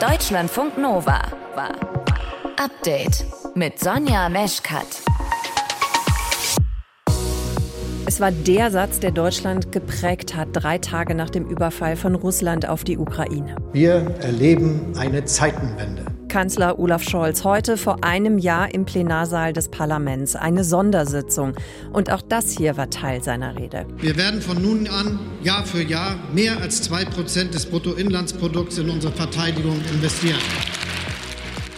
Deutschlandfunk 0.00 0.78
Nova. 0.78 1.20
Update 2.56 3.26
mit 3.54 3.78
Sonja 3.78 4.30
Meschkat. 4.30 4.86
Es 8.06 8.18
war 8.18 8.32
der 8.32 8.70
Satz, 8.70 9.00
der 9.00 9.10
Deutschland 9.10 9.72
geprägt 9.72 10.34
hat, 10.34 10.48
drei 10.52 10.78
Tage 10.78 11.14
nach 11.14 11.28
dem 11.28 11.46
Überfall 11.46 11.96
von 11.96 12.14
Russland 12.14 12.66
auf 12.66 12.82
die 12.82 12.96
Ukraine. 12.96 13.56
Wir 13.72 14.14
erleben 14.22 14.94
eine 14.96 15.26
Zeitenwende. 15.26 16.06
Kanzler 16.30 16.78
Olaf 16.78 17.02
Scholz 17.02 17.42
heute 17.42 17.76
vor 17.76 18.04
einem 18.04 18.38
Jahr 18.38 18.72
im 18.72 18.84
Plenarsaal 18.84 19.52
des 19.52 19.68
Parlaments. 19.68 20.36
Eine 20.36 20.62
Sondersitzung. 20.62 21.54
Und 21.92 22.10
auch 22.12 22.22
das 22.22 22.56
hier 22.56 22.76
war 22.76 22.88
Teil 22.88 23.22
seiner 23.22 23.58
Rede. 23.58 23.84
Wir 23.98 24.16
werden 24.16 24.40
von 24.40 24.62
nun 24.62 24.86
an 24.86 25.18
Jahr 25.42 25.66
für 25.66 25.82
Jahr 25.82 26.16
mehr 26.32 26.58
als 26.60 26.82
zwei 26.82 27.04
Prozent 27.04 27.52
des 27.52 27.66
Bruttoinlandsprodukts 27.66 28.78
in 28.78 28.88
unsere 28.90 29.12
Verteidigung 29.12 29.80
investieren. 29.92 30.38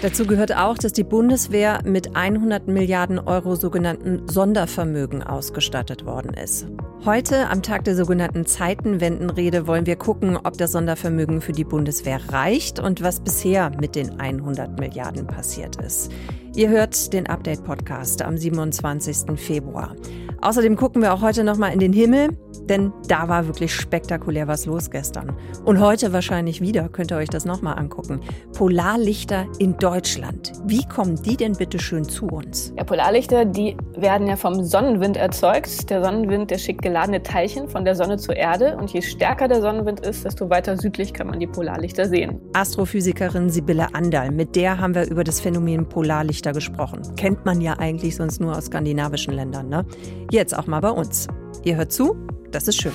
Dazu 0.03 0.27
gehört 0.27 0.53
auch, 0.57 0.77
dass 0.77 0.93
die 0.93 1.05
Bundeswehr 1.05 1.79
mit 1.85 2.17
100 2.17 2.67
Milliarden 2.67 3.21
Euro 3.21 3.55
sogenannten 3.55 4.29
Sondervermögen 4.29 5.23
ausgestattet 5.23 6.05
worden 6.05 6.35
ist. 6.35 6.67
Heute, 7.05 7.49
am 7.49 7.63
Tag 7.63 7.85
der 7.85 7.95
sogenannten 7.95 8.45
Zeitenwendenrede, 8.45 9.69
wollen 9.69 9.87
wir 9.87 9.95
gucken, 9.95 10.37
ob 10.37 10.59
das 10.59 10.73
Sondervermögen 10.73 11.41
für 11.41 11.53
die 11.53 11.63
Bundeswehr 11.63 12.21
reicht 12.33 12.81
und 12.81 13.01
was 13.05 13.21
bisher 13.21 13.71
mit 13.79 13.95
den 13.95 14.19
100 14.19 14.81
Milliarden 14.81 15.29
passiert 15.29 15.77
ist. 15.77 16.11
Ihr 16.57 16.69
hört 16.69 17.13
den 17.13 17.29
Update-Podcast 17.29 18.23
am 18.23 18.37
27. 18.37 19.39
Februar. 19.39 19.95
Außerdem 20.43 20.75
gucken 20.75 21.03
wir 21.03 21.15
auch 21.15 21.23
heute 21.23 21.45
noch 21.45 21.57
mal 21.57 21.69
in 21.69 21.79
den 21.79 21.93
Himmel, 21.93 22.37
denn 22.69 22.93
da 23.07 23.29
war 23.29 23.47
wirklich 23.47 23.73
spektakulär 23.73 24.49
was 24.49 24.67
los 24.67 24.91
gestern. 24.91 25.37
Und 25.65 25.79
heute 25.79 26.13
wahrscheinlich 26.13 26.61
wieder, 26.61 26.89
könnt 26.89 27.13
ihr 27.13 27.17
euch 27.17 27.29
das 27.29 27.45
noch 27.45 27.63
mal 27.63 27.75
angucken. 27.75 28.21
Polarlichter 28.53 29.47
in 29.61 29.77
Deutschland. 29.77 30.53
Wie 30.65 30.85
kommen 30.89 31.23
die 31.23 31.37
denn 31.37 31.53
bitte 31.53 31.79
schön 31.79 32.05
zu 32.05 32.27
uns? 32.27 32.75
Ja, 32.77 32.83
Polarlichter, 32.83 33.45
die 33.45 33.77
werden 33.97 34.27
ja 34.27 34.35
vom 34.35 34.65
Sonnenwind 34.65 35.17
erzeugt. 35.17 35.89
Der 35.91 36.03
Sonnenwind, 36.03 36.51
der 36.51 36.59
schickt 36.59 36.83
geladene 36.83 37.23
Teilchen 37.23 37.69
von 37.69 37.85
der 37.85 37.95
Sonne 37.95 38.17
zur 38.17 38.37
Erde. 38.37 38.77
Und 38.77 38.93
je 38.93 39.01
stärker 39.01 39.47
der 39.47 39.61
Sonnenwind 39.61 40.01
ist, 40.01 40.25
desto 40.25 40.51
weiter 40.51 40.77
südlich 40.77 41.13
kann 41.15 41.29
man 41.29 41.39
die 41.39 41.47
Polarlichter 41.47 42.09
sehen. 42.09 42.41
Astrophysikerin 42.53 43.49
Sibylle 43.49 43.95
Andal, 43.95 44.33
mit 44.33 44.57
der 44.57 44.79
haben 44.79 44.97
wir 44.97 45.09
über 45.09 45.23
das 45.23 45.41
Phänomen 45.41 45.89
Polarlichter 45.89 46.53
gesprochen. 46.53 47.03
Kennt 47.17 47.45
man 47.45 47.61
ja 47.61 47.79
eigentlich 47.79 48.17
sonst 48.17 48.41
nur 48.41 48.57
aus 48.57 48.67
skandinavischen 48.67 49.35
Ländern, 49.35 49.69
ne? 49.69 49.85
Jetzt 50.33 50.57
auch 50.57 50.67
mal 50.67 50.81
bei 50.81 50.89
uns. 50.89 51.27
Ihr 51.63 51.77
hört 51.77 51.93
zu, 51.93 52.17
das 52.51 52.67
ist 52.67 52.81
schön. 52.81 52.95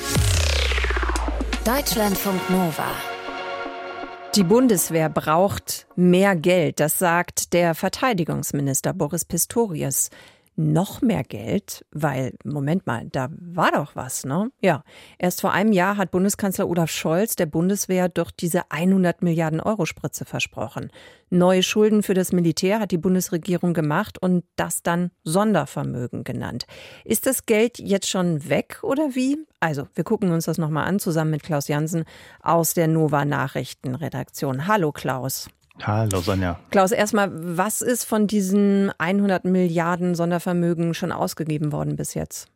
Deutschlandfunk 1.64 2.50
Nova. 2.50 2.88
Die 4.34 4.44
Bundeswehr 4.44 5.08
braucht 5.08 5.86
mehr 5.96 6.36
Geld, 6.36 6.80
das 6.80 6.98
sagt 6.98 7.54
der 7.54 7.76
Verteidigungsminister 7.76 8.92
Boris 8.92 9.24
Pistorius 9.24 10.10
noch 10.58 11.02
mehr 11.02 11.24
Geld, 11.24 11.86
weil, 11.92 12.34
Moment 12.44 12.88
mal, 12.88 13.08
da 13.12 13.30
war 13.32 13.72
doch 13.72 13.96
was, 13.96 14.26
ne? 14.26 14.50
Ja, 14.60 14.84
erst 15.20 15.42
vor 15.42 15.54
einem 15.54 15.72
Jahr 15.72 15.98
hat 15.98 16.12
Bundeskanzler 16.12 16.68
Olaf 16.68 16.90
Scholz 16.90 17.36
der 17.36 17.46
Bundeswehr 17.46 18.10
doch 18.10 18.32
diese 18.32 18.72
100 18.72 19.22
Milliarden 19.22 19.62
Euro 19.62 19.86
Spritze 19.86 20.26
versprochen. 20.26 20.92
Neue 21.30 21.62
Schulden 21.62 22.02
für 22.02 22.16
das 22.16 22.32
Militär 22.32 22.80
hat 22.80 22.92
die 22.92 22.98
Bundesregierung 22.98 23.74
gemacht 23.74 24.18
und 24.22 24.46
das 24.56 24.82
dann 24.82 25.12
Sondervermögen 25.24 26.24
genannt. 26.24 26.66
Ist 27.06 27.28
das 27.28 27.46
Geld 27.46 27.78
jetzt 27.78 28.10
schon 28.10 28.50
weg 28.50 28.80
oder 28.82 29.14
wie? 29.14 29.38
Also, 29.60 29.88
wir 29.94 30.04
gucken 30.04 30.32
uns 30.32 30.46
das 30.46 30.58
nochmal 30.58 30.88
an, 30.88 31.00
zusammen 31.00 31.32
mit 31.32 31.44
Klaus 31.44 31.68
Jansen 31.68 32.04
aus 32.42 32.74
der 32.74 32.88
Nova 32.88 33.26
Nachrichtenredaktion. 33.26 34.68
Hallo 34.68 34.92
Klaus. 34.92 35.50
Hallo 35.84 36.22
Sonja. 36.22 36.60
Klaus, 36.72 36.92
erstmal, 36.92 37.30
was 37.34 37.82
ist 37.82 38.04
von 38.04 38.28
diesen 38.28 38.92
100 38.98 39.46
Milliarden 39.46 40.16
Sondervermögen 40.16 40.94
schon 40.94 41.12
ausgegeben 41.12 41.72
worden 41.72 41.96
bis 41.96 42.14
jetzt? 42.14 42.48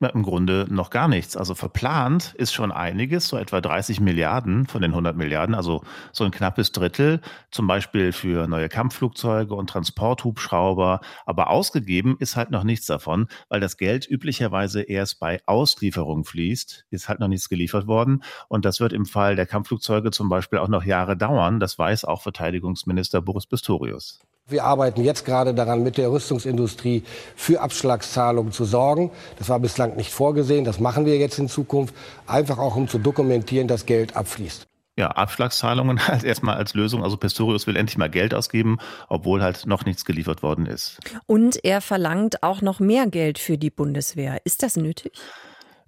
Im 0.00 0.22
Grunde 0.22 0.64
noch 0.70 0.90
gar 0.90 1.08
nichts. 1.08 1.36
Also 1.36 1.56
verplant 1.56 2.32
ist 2.36 2.52
schon 2.52 2.70
einiges, 2.70 3.26
so 3.26 3.36
etwa 3.36 3.60
30 3.60 3.98
Milliarden 4.00 4.66
von 4.68 4.80
den 4.80 4.92
100 4.92 5.16
Milliarden, 5.16 5.56
also 5.56 5.82
so 6.12 6.22
ein 6.22 6.30
knappes 6.30 6.70
Drittel, 6.70 7.20
zum 7.50 7.66
Beispiel 7.66 8.12
für 8.12 8.46
neue 8.46 8.68
Kampfflugzeuge 8.68 9.56
und 9.56 9.68
Transporthubschrauber. 9.68 11.00
Aber 11.26 11.50
ausgegeben 11.50 12.16
ist 12.20 12.36
halt 12.36 12.52
noch 12.52 12.62
nichts 12.62 12.86
davon, 12.86 13.26
weil 13.48 13.58
das 13.58 13.76
Geld 13.76 14.08
üblicherweise 14.08 14.82
erst 14.82 15.18
bei 15.18 15.40
Auslieferung 15.46 16.24
fließt, 16.24 16.86
ist 16.90 17.08
halt 17.08 17.18
noch 17.18 17.26
nichts 17.28 17.48
geliefert 17.48 17.88
worden. 17.88 18.22
Und 18.46 18.64
das 18.64 18.78
wird 18.78 18.92
im 18.92 19.04
Fall 19.04 19.34
der 19.34 19.46
Kampfflugzeuge 19.46 20.12
zum 20.12 20.28
Beispiel 20.28 20.60
auch 20.60 20.68
noch 20.68 20.84
Jahre 20.84 21.16
dauern. 21.16 21.58
Das 21.58 21.76
weiß 21.76 22.04
auch 22.04 22.22
Verteidigungsminister 22.22 23.20
Boris 23.20 23.46
Pistorius. 23.46 24.20
Wir 24.50 24.64
arbeiten 24.64 25.04
jetzt 25.04 25.26
gerade 25.26 25.52
daran, 25.52 25.82
mit 25.82 25.98
der 25.98 26.10
Rüstungsindustrie 26.10 27.02
für 27.36 27.60
Abschlagszahlungen 27.60 28.50
zu 28.50 28.64
sorgen. 28.64 29.10
Das 29.38 29.50
war 29.50 29.60
bislang 29.60 29.96
nicht 29.96 30.10
vorgesehen. 30.10 30.64
Das 30.64 30.80
machen 30.80 31.04
wir 31.04 31.18
jetzt 31.18 31.38
in 31.38 31.48
Zukunft, 31.50 31.94
einfach 32.26 32.56
auch 32.56 32.74
um 32.74 32.88
zu 32.88 32.98
dokumentieren, 32.98 33.68
dass 33.68 33.84
Geld 33.84 34.16
abfließt. 34.16 34.66
Ja, 34.96 35.08
Abschlagszahlungen 35.08 36.06
halt 36.08 36.24
erstmal 36.24 36.56
als 36.56 36.72
Lösung. 36.72 37.04
Also 37.04 37.18
Pistorius 37.18 37.66
will 37.66 37.76
endlich 37.76 37.98
mal 37.98 38.08
Geld 38.08 38.32
ausgeben, 38.32 38.78
obwohl 39.08 39.42
halt 39.42 39.66
noch 39.66 39.84
nichts 39.84 40.06
geliefert 40.06 40.42
worden 40.42 40.64
ist. 40.64 40.98
Und 41.26 41.62
er 41.62 41.82
verlangt 41.82 42.42
auch 42.42 42.62
noch 42.62 42.80
mehr 42.80 43.06
Geld 43.06 43.38
für 43.38 43.58
die 43.58 43.70
Bundeswehr. 43.70 44.40
Ist 44.44 44.62
das 44.62 44.76
nötig? 44.76 45.12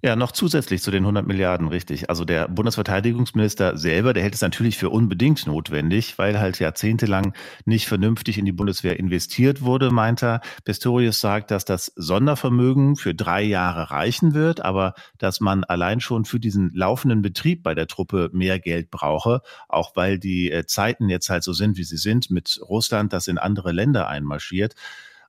Ja, 0.03 0.15
noch 0.15 0.31
zusätzlich 0.31 0.81
zu 0.81 0.89
den 0.89 1.03
100 1.03 1.27
Milliarden, 1.27 1.67
richtig. 1.67 2.09
Also 2.09 2.25
der 2.25 2.47
Bundesverteidigungsminister 2.47 3.77
selber, 3.77 4.13
der 4.13 4.23
hält 4.23 4.33
es 4.33 4.41
natürlich 4.41 4.79
für 4.79 4.89
unbedingt 4.89 5.45
notwendig, 5.45 6.17
weil 6.17 6.39
halt 6.39 6.57
jahrzehntelang 6.57 7.35
nicht 7.65 7.87
vernünftig 7.87 8.39
in 8.39 8.45
die 8.45 8.51
Bundeswehr 8.51 8.97
investiert 8.97 9.61
wurde, 9.61 9.91
meint 9.91 10.23
er. 10.23 10.41
Pistorius 10.65 11.21
sagt, 11.21 11.51
dass 11.51 11.65
das 11.65 11.91
Sondervermögen 11.95 12.95
für 12.95 13.13
drei 13.13 13.43
Jahre 13.43 13.91
reichen 13.91 14.33
wird, 14.33 14.61
aber 14.65 14.95
dass 15.19 15.39
man 15.39 15.63
allein 15.65 15.99
schon 15.99 16.25
für 16.25 16.39
diesen 16.39 16.71
laufenden 16.73 17.21
Betrieb 17.21 17.61
bei 17.61 17.75
der 17.75 17.85
Truppe 17.85 18.31
mehr 18.33 18.57
Geld 18.57 18.89
brauche, 18.89 19.41
auch 19.69 19.95
weil 19.95 20.17
die 20.17 20.49
äh, 20.49 20.65
Zeiten 20.65 21.09
jetzt 21.09 21.29
halt 21.29 21.43
so 21.43 21.53
sind, 21.53 21.77
wie 21.77 21.83
sie 21.83 21.97
sind, 21.97 22.31
mit 22.31 22.59
Russland, 22.67 23.13
das 23.13 23.27
in 23.27 23.37
andere 23.37 23.71
Länder 23.71 24.07
einmarschiert. 24.07 24.73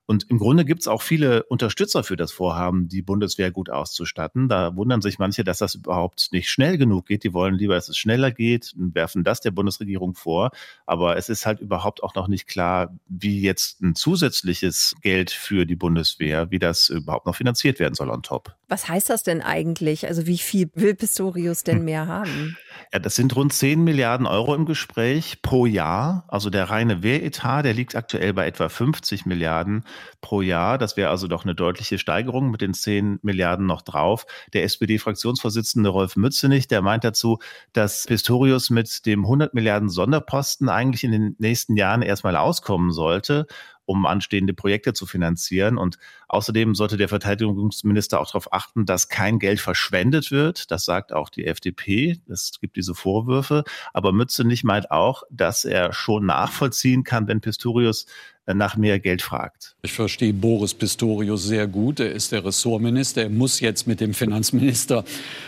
Und 0.05 0.29
im 0.29 0.37
Grunde 0.37 0.65
gibt 0.65 0.81
es 0.81 0.87
auch 0.87 1.01
viele 1.01 1.43
Unterstützer 1.43 2.03
für 2.03 2.17
das 2.17 2.31
Vorhaben, 2.31 2.89
die 2.89 3.01
Bundeswehr 3.01 3.51
gut 3.51 3.69
auszustatten. 3.69 4.49
Da 4.49 4.75
wundern 4.75 5.01
sich 5.01 5.17
manche, 5.17 5.45
dass 5.45 5.59
das 5.59 5.75
überhaupt 5.75 6.29
nicht 6.31 6.49
schnell 6.49 6.77
genug 6.77 7.05
geht. 7.05 7.23
Die 7.23 7.33
wollen 7.33 7.55
lieber, 7.55 7.75
dass 7.75 7.87
es 7.87 7.97
schneller 7.97 8.31
geht 8.31 8.73
und 8.77 8.95
werfen 8.95 9.23
das 9.23 9.39
der 9.39 9.51
Bundesregierung 9.51 10.13
vor. 10.13 10.51
Aber 10.85 11.15
es 11.15 11.29
ist 11.29 11.45
halt 11.45 11.61
überhaupt 11.61 12.03
auch 12.03 12.15
noch 12.15 12.27
nicht 12.27 12.47
klar, 12.47 12.93
wie 13.07 13.41
jetzt 13.41 13.81
ein 13.81 13.95
zusätzliches 13.95 14.95
Geld 15.01 15.31
für 15.31 15.65
die 15.65 15.77
Bundeswehr, 15.77 16.51
wie 16.51 16.59
das 16.59 16.89
überhaupt 16.89 17.25
noch 17.25 17.35
finanziert 17.35 17.79
werden 17.79 17.95
soll 17.95 18.09
on 18.09 18.23
top. 18.23 18.55
Was 18.67 18.89
heißt 18.89 19.09
das 19.09 19.23
denn 19.23 19.41
eigentlich? 19.41 20.07
Also 20.07 20.27
wie 20.27 20.37
viel 20.37 20.69
will 20.73 20.95
Pistorius 20.95 21.63
denn 21.63 21.77
hm. 21.77 21.85
mehr 21.85 22.07
haben? 22.07 22.57
Ja, 22.91 22.99
das 22.99 23.15
sind 23.15 23.35
rund 23.35 23.53
10 23.53 23.83
Milliarden 23.83 24.25
Euro 24.25 24.53
im 24.53 24.65
Gespräch 24.65 25.41
pro 25.41 25.65
Jahr. 25.65 26.25
Also 26.27 26.49
der 26.49 26.69
reine 26.69 27.03
Wehretat, 27.03 27.65
der 27.65 27.73
liegt 27.73 27.95
aktuell 27.95 28.33
bei 28.33 28.47
etwa 28.47 28.69
50 28.69 29.25
Milliarden 29.25 29.85
pro 30.21 30.41
Jahr. 30.41 30.77
Das 30.77 30.97
wäre 30.97 31.09
also 31.09 31.27
doch 31.27 31.43
eine 31.43 31.55
deutliche 31.55 31.97
Steigerung 31.97 32.51
mit 32.51 32.61
den 32.61 32.73
10 32.73 33.19
Milliarden 33.21 33.65
noch 33.65 33.81
drauf. 33.81 34.25
Der 34.53 34.63
SPD-Fraktionsvorsitzende 34.63 35.89
Rolf 35.89 36.15
Mützenich, 36.15 36.67
der 36.67 36.81
meint 36.81 37.03
dazu, 37.03 37.39
dass 37.73 38.05
Pistorius 38.05 38.69
mit 38.69 39.05
dem 39.05 39.23
100 39.23 39.53
Milliarden 39.53 39.89
Sonderposten 39.89 40.69
eigentlich 40.69 41.03
in 41.03 41.11
den 41.11 41.35
nächsten 41.39 41.75
Jahren 41.77 42.01
erstmal 42.01 42.35
auskommen 42.35 42.91
sollte 42.91 43.47
um 43.85 44.05
anstehende 44.05 44.53
Projekte 44.53 44.93
zu 44.93 45.05
finanzieren. 45.05 45.77
Und 45.77 45.97
außerdem 46.27 46.75
sollte 46.75 46.97
der 46.97 47.09
Verteidigungsminister 47.09 48.19
auch 48.19 48.27
darauf 48.27 48.53
achten, 48.53 48.85
dass 48.85 49.09
kein 49.09 49.39
Geld 49.39 49.59
verschwendet 49.59 50.31
wird. 50.31 50.71
Das 50.71 50.85
sagt 50.85 51.13
auch 51.13 51.29
die 51.29 51.45
FDP. 51.45 52.19
Es 52.29 52.53
gibt 52.59 52.75
diese 52.75 52.95
Vorwürfe. 52.95 53.63
Aber 53.93 54.11
Mützenich 54.11 54.63
meint 54.63 54.91
auch, 54.91 55.23
dass 55.29 55.65
er 55.65 55.93
schon 55.93 56.25
nachvollziehen 56.25 57.03
kann, 57.03 57.27
wenn 57.27 57.41
Pistorius 57.41 58.05
äh, 58.45 58.53
nach 58.53 58.75
mehr 58.75 58.99
Geld 58.99 59.21
fragt. 59.21 59.75
Ich 59.83 59.93
verstehe 59.93 60.33
Boris 60.33 60.73
Pistorius 60.73 61.43
sehr 61.43 61.67
gut. 61.67 61.99
Er 61.99 62.11
ist 62.11 62.31
der 62.31 62.43
Ressortminister. 62.43 63.23
Er 63.23 63.29
muss 63.29 63.59
jetzt 63.61 63.87
mit 63.87 64.01
dem 64.01 64.13
Finanzminister 64.13 65.05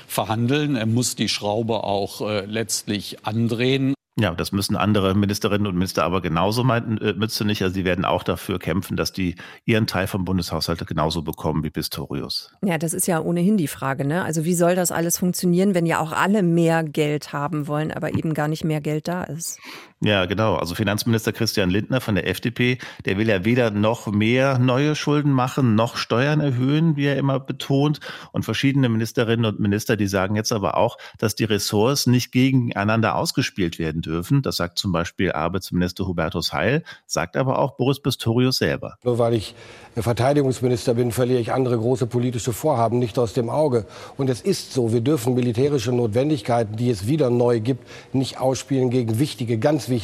verhandeln. 0.07 0.75
Er 0.75 0.85
muss 0.85 1.15
die 1.15 1.29
Schraube 1.29 1.83
auch 1.83 2.21
äh, 2.21 2.45
letztlich 2.45 3.25
andrehen. 3.25 3.95
Ja, 4.17 4.33
das 4.33 4.53
müssen 4.53 4.77
andere 4.77 5.13
Ministerinnen 5.13 5.67
und 5.67 5.75
Minister 5.75 6.05
aber 6.05 6.21
genauso 6.21 6.63
meinten, 6.63 6.97
äh, 6.99 7.13
nicht. 7.43 7.61
Also 7.61 7.73
sie 7.73 7.83
werden 7.83 8.05
auch 8.05 8.23
dafür 8.23 8.59
kämpfen, 8.59 8.95
dass 8.95 9.11
die 9.11 9.35
ihren 9.65 9.87
Teil 9.87 10.07
vom 10.07 10.23
Bundeshaushalt 10.23 10.85
genauso 10.87 11.21
bekommen 11.21 11.65
wie 11.65 11.69
Pistorius. 11.69 12.53
Ja, 12.63 12.77
das 12.77 12.93
ist 12.93 13.07
ja 13.07 13.19
ohnehin 13.19 13.57
die 13.57 13.67
Frage. 13.67 14.05
Ne? 14.05 14.23
Also 14.23 14.45
wie 14.45 14.53
soll 14.53 14.75
das 14.75 14.91
alles 14.91 15.17
funktionieren, 15.17 15.75
wenn 15.75 15.85
ja 15.85 15.99
auch 15.99 16.13
alle 16.13 16.43
mehr 16.43 16.83
Geld 16.85 17.33
haben 17.33 17.67
wollen, 17.67 17.91
aber 17.91 18.13
eben 18.13 18.33
gar 18.33 18.47
nicht 18.47 18.63
mehr 18.63 18.79
Geld 18.79 19.09
da 19.09 19.23
ist? 19.23 19.59
Ja, 20.05 20.25
genau. 20.27 20.53
Also 20.53 20.75
Finanzminister 20.75 21.33
Christian 21.33 21.71
Lindner 21.71 21.99
von 21.99 22.13
der 22.13 22.27
FDP, 22.27 22.77
der 23.05 23.17
will 23.17 23.27
ja 23.27 23.43
weder 23.43 23.71
noch 23.71 24.05
mehr 24.05 24.59
neue 24.59 24.93
Schulden 24.93 25.31
machen, 25.31 25.73
noch 25.73 25.97
Steuern 25.97 26.41
erhöhen, 26.41 26.95
wie 26.95 27.05
er 27.05 27.17
immer 27.17 27.39
betont. 27.39 28.01
Und 28.31 28.45
verschiedene 28.45 28.87
Ministerinnen 28.87 29.45
und 29.45 29.59
Minister, 29.59 29.97
die 29.97 30.05
sagen 30.05 30.35
jetzt 30.35 30.51
aber 30.51 30.77
auch, 30.77 30.99
dass 31.17 31.33
die 31.33 31.45
Ressorts 31.45 32.05
nicht 32.05 32.31
gegeneinander 32.31 33.15
ausgespielt 33.15 33.79
werden 33.79 34.03
dürfen. 34.03 34.43
Das 34.43 34.57
sagt 34.57 34.77
zum 34.77 34.91
Beispiel 34.91 35.31
Arbeitsminister 35.31 36.05
Hubertus 36.05 36.53
Heil, 36.53 36.83
sagt 37.07 37.35
aber 37.35 37.57
auch 37.57 37.75
Boris 37.75 37.99
Pistorius 37.99 38.57
selber. 38.57 38.99
Nur 39.03 39.17
weil 39.17 39.33
ich 39.33 39.55
Verteidigungsminister 39.95 40.93
bin, 40.93 41.13
verliere 41.13 41.39
ich 41.39 41.51
andere 41.51 41.79
große 41.79 42.05
politische 42.05 42.53
Vorhaben 42.53 42.99
nicht 42.99 43.17
aus 43.17 43.33
dem 43.33 43.49
Auge. 43.49 43.87
Und 44.17 44.29
es 44.29 44.41
ist 44.41 44.71
so, 44.71 44.93
wir 44.93 45.01
dürfen 45.01 45.33
militärische 45.33 45.91
Notwendigkeiten, 45.91 46.75
die 46.75 46.91
es 46.91 47.07
wieder 47.07 47.31
neu 47.31 47.59
gibt, 47.59 47.87
nicht 48.13 48.39
ausspielen 48.39 48.91
gegen 48.91 49.17
wichtige, 49.17 49.57
ganz 49.57 49.89
wichtige 49.89 49.94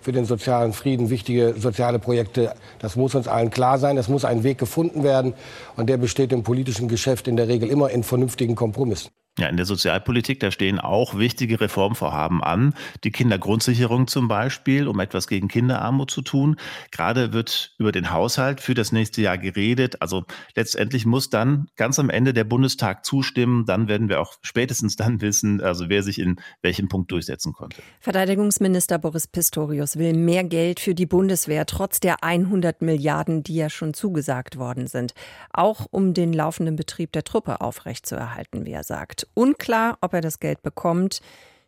für 0.00 0.12
den 0.12 0.24
sozialen 0.24 0.72
Frieden, 0.72 1.10
wichtige 1.10 1.54
soziale 1.58 1.98
Projekte. 1.98 2.54
Das 2.78 2.96
muss 2.96 3.14
uns 3.14 3.28
allen 3.28 3.50
klar 3.50 3.78
sein. 3.78 3.96
Es 3.96 4.08
muss 4.08 4.24
ein 4.24 4.42
Weg 4.42 4.58
gefunden 4.58 5.02
werden. 5.02 5.34
Und 5.76 5.88
der 5.88 5.96
besteht 5.96 6.32
im 6.32 6.42
politischen 6.42 6.88
Geschäft 6.88 7.28
in 7.28 7.36
der 7.36 7.48
Regel 7.48 7.68
immer 7.68 7.90
in 7.90 8.02
vernünftigen 8.02 8.54
Kompromissen. 8.54 9.10
Ja, 9.38 9.48
in 9.48 9.58
der 9.58 9.66
Sozialpolitik, 9.66 10.40
da 10.40 10.50
stehen 10.50 10.80
auch 10.80 11.18
wichtige 11.18 11.60
Reformvorhaben 11.60 12.42
an. 12.42 12.72
Die 13.04 13.10
Kindergrundsicherung 13.10 14.06
zum 14.06 14.28
Beispiel, 14.28 14.88
um 14.88 14.98
etwas 14.98 15.28
gegen 15.28 15.48
Kinderarmut 15.48 16.10
zu 16.10 16.22
tun. 16.22 16.56
Gerade 16.90 17.34
wird 17.34 17.74
über 17.78 17.92
den 17.92 18.12
Haushalt 18.12 18.62
für 18.62 18.72
das 18.72 18.92
nächste 18.92 19.20
Jahr 19.20 19.36
geredet. 19.36 20.00
Also 20.00 20.24
letztendlich 20.54 21.04
muss 21.04 21.28
dann 21.28 21.68
ganz 21.76 21.98
am 21.98 22.08
Ende 22.08 22.32
der 22.32 22.44
Bundestag 22.44 23.04
zustimmen. 23.04 23.66
Dann 23.66 23.88
werden 23.88 24.08
wir 24.08 24.22
auch 24.22 24.36
spätestens 24.40 24.96
dann 24.96 25.20
wissen, 25.20 25.60
also 25.60 25.90
wer 25.90 26.02
sich 26.02 26.18
in 26.18 26.36
welchem 26.62 26.88
Punkt 26.88 27.12
durchsetzen 27.12 27.52
konnte. 27.52 27.82
Verteidigungsminister 28.00 28.98
Boris 28.98 29.26
Pistorius 29.26 29.98
will 29.98 30.14
mehr 30.14 30.44
Geld 30.44 30.80
für 30.80 30.94
die 30.94 31.04
Bundeswehr, 31.04 31.66
trotz 31.66 32.00
der 32.00 32.24
100 32.24 32.80
Milliarden, 32.80 33.42
die 33.42 33.56
ja 33.56 33.68
schon 33.68 33.92
zugesagt 33.92 34.56
worden 34.56 34.86
sind. 34.86 35.12
Auch 35.52 35.86
um 35.90 36.14
den 36.14 36.32
laufenden 36.32 36.76
Betrieb 36.76 37.12
der 37.12 37.24
Truppe 37.24 37.60
aufrechtzuerhalten, 37.60 38.64
wie 38.64 38.72
er 38.72 38.82
sagt. 38.82 39.25
Unklar, 39.34 39.98
ob 40.00 40.14
er 40.14 40.20
das 40.20 40.40
Geld 40.40 40.62
bekommt. 40.62 41.20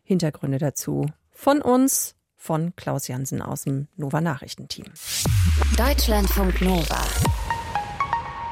Hintergründe 0.03 0.57
dazu 0.57 1.05
von 1.31 1.61
uns, 1.61 2.15
von 2.35 2.75
Klaus 2.75 3.07
Jansen 3.07 3.41
aus 3.41 3.63
dem 3.63 3.87
Nova 3.97 4.21
Nachrichtenteam. 4.21 4.85
Deutschlandfunk 5.77 6.61
Nova. 6.61 7.01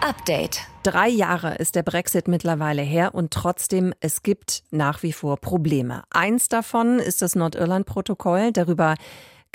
Update. 0.01 0.61
Drei 0.83 1.09
Jahre 1.09 1.55
ist 1.55 1.75
der 1.75 1.83
Brexit 1.83 2.27
mittlerweile 2.27 2.81
her 2.81 3.15
und 3.15 3.31
trotzdem, 3.31 3.93
es 3.99 4.23
gibt 4.23 4.63
nach 4.71 5.03
wie 5.03 5.11
vor 5.11 5.37
Probleme. 5.37 6.03
Eins 6.11 6.47
davon 6.47 6.99
ist 6.99 7.21
das 7.21 7.35
Nordirland-Protokoll. 7.35 8.51
Darüber 8.53 8.95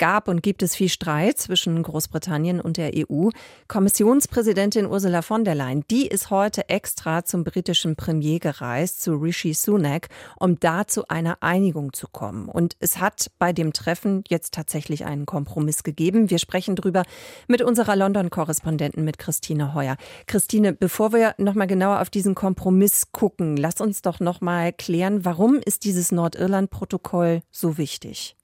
gab 0.03 0.27
und 0.27 0.43
gibt 0.43 0.63
es 0.63 0.75
viel 0.75 0.89
Streit 0.89 1.37
zwischen 1.37 1.81
Großbritannien 1.81 2.59
und 2.59 2.75
der 2.75 2.91
EU. 2.93 3.29
Kommissionspräsidentin 3.69 4.85
Ursula 4.85 5.21
von 5.21 5.45
der 5.45 5.55
Leyen, 5.55 5.85
die 5.89 6.07
ist 6.07 6.29
heute 6.29 6.67
extra 6.67 7.23
zum 7.23 7.45
britischen 7.45 7.95
Premier 7.95 8.39
gereist, 8.39 9.01
zu 9.01 9.13
Rishi 9.13 9.53
Sunak, 9.53 10.09
um 10.37 10.59
da 10.59 10.85
zu 10.87 11.07
einer 11.07 11.37
Einigung 11.39 11.93
zu 11.93 12.09
kommen. 12.09 12.49
Und 12.49 12.75
es 12.81 12.99
hat 12.99 13.27
bei 13.39 13.53
dem 13.53 13.71
Treffen 13.71 14.25
jetzt 14.27 14.53
tatsächlich 14.53 15.05
einen 15.05 15.25
Kompromiss 15.25 15.83
gegeben. 15.83 16.29
Wir 16.29 16.37
sprechen 16.37 16.75
drüber 16.75 17.03
mit 17.47 17.61
unserer 17.61 17.95
London-Korrespondentin, 17.95 19.05
mit 19.05 19.17
Christine 19.17 19.73
Heuer. 19.73 19.95
Christine, 20.27 20.73
bevor 20.73 21.13
wir 21.13 21.33
nochmal 21.37 21.67
genauer 21.67 22.01
auf 22.01 22.09
diesen 22.09 22.35
Kompromiss 22.35 23.13
gucken, 23.13 23.55
lass 23.55 23.79
uns 23.79 24.01
doch 24.01 24.19
nochmal 24.19 24.73
klären, 24.73 25.23
warum 25.23 25.61
ist 25.63 25.85
dieses 25.85 26.11
Nordirland-Protokoll 26.11 27.41
so 27.51 27.77
wichtig? 27.77 28.35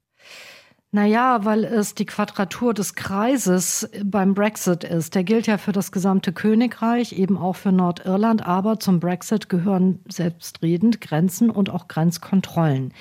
Naja, 0.92 1.44
weil 1.44 1.64
es 1.64 1.94
die 1.94 2.04
Quadratur 2.04 2.74
des 2.74 2.96
Kreises 2.96 3.88
beim 4.04 4.34
Brexit 4.34 4.82
ist. 4.82 5.14
Der 5.14 5.22
gilt 5.22 5.46
ja 5.46 5.56
für 5.56 5.70
das 5.70 5.92
gesamte 5.92 6.32
Königreich, 6.32 7.12
eben 7.12 7.38
auch 7.38 7.54
für 7.54 7.70
Nordirland, 7.70 8.44
aber 8.44 8.80
zum 8.80 8.98
Brexit 8.98 9.48
gehören 9.48 10.00
selbstredend 10.08 11.00
Grenzen 11.00 11.48
und 11.48 11.70
auch 11.70 11.86
Grenzkontrollen. 11.86 12.92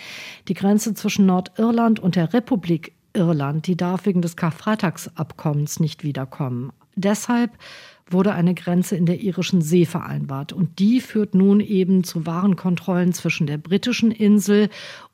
Die 0.48 0.54
Grenze 0.54 0.94
zwischen 0.94 1.26
Nordirland 1.26 2.00
und 2.00 2.16
der 2.16 2.32
Republik 2.32 2.94
Irland, 3.14 3.66
die 3.66 3.76
darf 3.76 4.06
wegen 4.06 4.22
des 4.22 4.36
Karfreitagsabkommens 4.36 5.80
nicht 5.80 6.04
wiederkommen. 6.04 6.72
Deshalb 6.96 7.52
wurde 8.12 8.34
eine 8.34 8.54
Grenze 8.54 8.96
in 8.96 9.06
der 9.06 9.22
irischen 9.22 9.62
See 9.62 9.86
vereinbart. 9.86 10.54
Und 10.54 10.80
die 10.80 11.00
führt 11.00 11.36
nun 11.36 11.60
eben 11.60 12.04
zu 12.04 12.26
Warenkontrollen 12.26 13.14
zwischen 13.14 13.48
der 13.48 13.58
britischen 13.58 14.12
Insel 14.12 14.70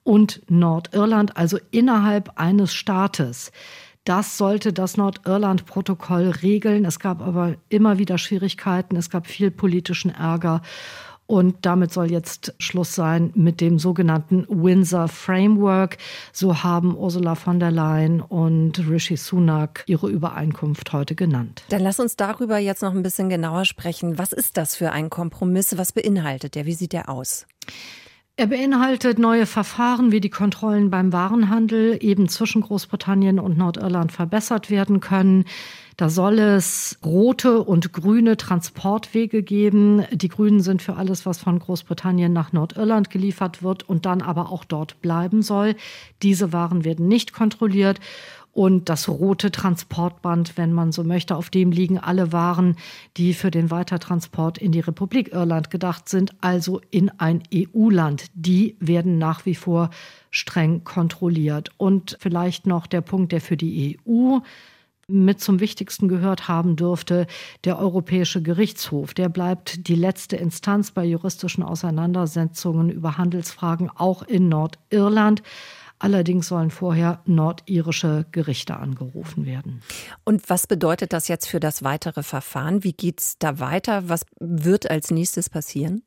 und 0.05 0.41
Nordirland, 0.49 1.35
also 1.35 1.57
innerhalb 1.71 2.39
eines 2.39 2.73
Staates. 2.73 3.51
Das 4.05 4.37
sollte 4.37 4.71
das 4.71 4.97
Nordirland-Protokoll 4.97 6.29
regeln. 6.43 6.85
Es 6.85 6.99
gab 6.99 7.21
aber 7.21 7.55
immer 7.69 7.97
wieder 7.97 8.19
Schwierigkeiten. 8.19 8.95
Es 8.95 9.09
gab 9.09 9.25
viel 9.25 9.49
politischen 9.49 10.11
Ärger. 10.13 10.61
Und 11.25 11.65
damit 11.65 11.91
soll 11.91 12.11
jetzt 12.11 12.53
Schluss 12.59 12.93
sein 12.93 13.31
mit 13.33 13.61
dem 13.61 13.79
sogenannten 13.79 14.45
Windsor 14.47 15.07
Framework. 15.07 15.97
So 16.31 16.61
haben 16.61 16.95
Ursula 16.95 17.33
von 17.33 17.59
der 17.59 17.71
Leyen 17.71 18.21
und 18.21 18.77
Rishi 18.87 19.17
Sunak 19.17 19.83
ihre 19.87 20.07
Übereinkunft 20.07 20.93
heute 20.93 21.15
genannt. 21.15 21.63
Dann 21.69 21.81
lass 21.81 21.99
uns 21.99 22.15
darüber 22.15 22.59
jetzt 22.59 22.83
noch 22.83 22.93
ein 22.93 23.01
bisschen 23.01 23.29
genauer 23.29 23.65
sprechen. 23.65 24.19
Was 24.19 24.33
ist 24.33 24.55
das 24.57 24.75
für 24.75 24.91
ein 24.91 25.09
Kompromiss? 25.09 25.79
Was 25.79 25.93
beinhaltet 25.93 26.53
der? 26.53 26.67
Wie 26.67 26.75
sieht 26.75 26.93
der 26.93 27.09
aus? 27.09 27.47
Er 28.37 28.47
beinhaltet 28.47 29.17
neue 29.17 29.45
Verfahren, 29.45 30.11
wie 30.11 30.19
die 30.19 30.29
Kontrollen 30.29 30.89
beim 30.89 31.13
Warenhandel 31.13 31.97
eben 32.01 32.27
zwischen 32.27 32.61
Großbritannien 32.61 33.39
und 33.39 33.57
Nordirland 33.57 34.11
verbessert 34.11 34.69
werden 34.69 34.99
können. 34.99 35.45
Da 35.95 36.09
soll 36.09 36.39
es 36.39 36.99
rote 37.05 37.63
und 37.63 37.93
grüne 37.93 38.35
Transportwege 38.35 39.41
geben. 39.41 40.03
Die 40.11 40.27
Grünen 40.27 40.59
sind 40.59 40.81
für 40.81 40.97
alles, 40.97 41.25
was 41.25 41.37
von 41.37 41.59
Großbritannien 41.59 42.33
nach 42.33 42.51
Nordirland 42.51 43.09
geliefert 43.09 43.63
wird 43.63 43.87
und 43.87 44.05
dann 44.05 44.21
aber 44.21 44.51
auch 44.51 44.65
dort 44.65 45.01
bleiben 45.01 45.41
soll. 45.41 45.75
Diese 46.21 46.51
Waren 46.51 46.83
werden 46.83 47.07
nicht 47.07 47.31
kontrolliert. 47.31 48.01
Und 48.55 48.87
das 48.87 49.09
rote 49.09 49.51
Transportband, 49.51 50.57
wenn 50.57 50.71
man 50.71 50.93
so 50.93 51.03
möchte, 51.03 51.35
auf 51.35 51.49
dem 51.49 51.73
liegen 51.73 51.99
alle 51.99 52.31
Waren, 52.31 52.77
die 53.17 53.33
für 53.33 53.51
den 53.51 53.69
Weitertransport 53.69 54.57
in 54.57 54.71
die 54.71 54.79
Republik 54.79 55.33
Irland 55.33 55.69
gedacht 55.69 56.07
sind, 56.07 56.33
also 56.39 56.79
in 56.89 57.09
ein 57.17 57.43
EU-Land. 57.53 58.27
Die 58.33 58.77
werden 58.79 59.17
nach 59.17 59.45
wie 59.45 59.55
vor 59.55 59.89
streng 60.31 60.85
kontrolliert. 60.85 61.71
Und 61.75 62.15
vielleicht 62.21 62.65
noch 62.65 62.87
der 62.87 63.01
Punkt, 63.01 63.33
der 63.33 63.41
für 63.41 63.57
die 63.57 63.99
EU 64.07 64.39
mit 65.09 65.41
zum 65.41 65.59
Wichtigsten 65.59 66.07
gehört 66.07 66.47
haben 66.47 66.77
dürfte, 66.77 67.27
der 67.65 67.77
Europäische 67.77 68.41
Gerichtshof. 68.41 69.13
Der 69.13 69.27
bleibt 69.27 69.89
die 69.89 69.95
letzte 69.95 70.37
Instanz 70.37 70.91
bei 70.91 71.03
juristischen 71.03 71.61
Auseinandersetzungen 71.61 72.89
über 72.89 73.17
Handelsfragen 73.17 73.89
auch 73.93 74.23
in 74.23 74.47
Nordirland. 74.47 75.43
Allerdings 75.99 76.47
sollen 76.47 76.71
vorher 76.71 77.21
nordirische 77.25 78.25
Gerichte 78.31 78.77
angerufen 78.77 79.45
werden. 79.45 79.81
Und 80.23 80.49
was 80.49 80.67
bedeutet 80.67 81.13
das 81.13 81.27
jetzt 81.27 81.47
für 81.47 81.59
das 81.59 81.83
weitere 81.83 82.21
Verfahren? 82.21 82.83
Wie 82.83 82.93
geht 82.93 83.21
es 83.21 83.37
da 83.39 83.59
weiter? 83.59 84.09
Was 84.09 84.25
wird 84.39 84.89
als 84.89 85.11
nächstes 85.11 85.49
passieren? 85.49 86.03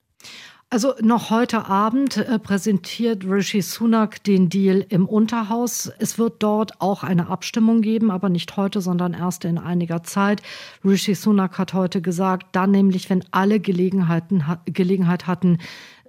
Also 0.70 0.92
noch 1.00 1.30
heute 1.30 1.64
Abend 1.64 2.18
äh, 2.18 2.38
präsentiert 2.38 3.24
Rishi 3.24 3.62
Sunak 3.62 4.22
den 4.24 4.50
Deal 4.50 4.84
im 4.90 5.08
Unterhaus. 5.08 5.90
Es 5.98 6.18
wird 6.18 6.42
dort 6.42 6.82
auch 6.82 7.02
eine 7.04 7.28
Abstimmung 7.28 7.80
geben, 7.80 8.10
aber 8.10 8.28
nicht 8.28 8.54
heute, 8.58 8.82
sondern 8.82 9.14
erst 9.14 9.46
in 9.46 9.56
einiger 9.56 10.02
Zeit. 10.02 10.42
Rishi 10.84 11.14
Sunak 11.14 11.56
hat 11.56 11.72
heute 11.72 12.02
gesagt, 12.02 12.48
dann 12.52 12.70
nämlich, 12.70 13.08
wenn 13.08 13.24
alle 13.30 13.60
Gelegenheiten, 13.60 14.44
Gelegenheit 14.66 15.26
hatten, 15.26 15.56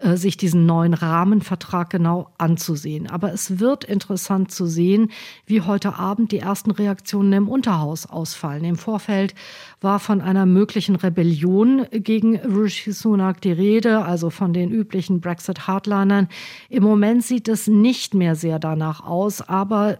sich 0.01 0.37
diesen 0.37 0.65
neuen 0.65 0.93
Rahmenvertrag 0.93 1.89
genau 1.89 2.29
anzusehen. 2.37 3.09
Aber 3.09 3.33
es 3.33 3.59
wird 3.59 3.83
interessant 3.83 4.51
zu 4.51 4.65
sehen, 4.65 5.11
wie 5.45 5.61
heute 5.61 5.95
Abend 5.95 6.31
die 6.31 6.39
ersten 6.39 6.71
Reaktionen 6.71 7.33
im 7.33 7.49
Unterhaus 7.49 8.05
ausfallen. 8.05 8.63
Im 8.63 8.77
Vorfeld 8.77 9.35
war 9.81 9.99
von 9.99 10.21
einer 10.21 10.45
möglichen 10.45 10.95
Rebellion 10.95 11.85
gegen 11.91 12.37
Rishi 12.37 12.93
Sunak 12.93 13.41
die 13.41 13.51
Rede, 13.51 14.05
also 14.05 14.29
von 14.29 14.53
den 14.53 14.71
üblichen 14.71 15.19
Brexit-Hardlinern. 15.19 16.29
Im 16.69 16.83
Moment 16.83 17.23
sieht 17.23 17.49
es 17.49 17.67
nicht 17.67 18.13
mehr 18.13 18.35
sehr 18.35 18.59
danach 18.59 19.05
aus, 19.05 19.41
aber 19.41 19.99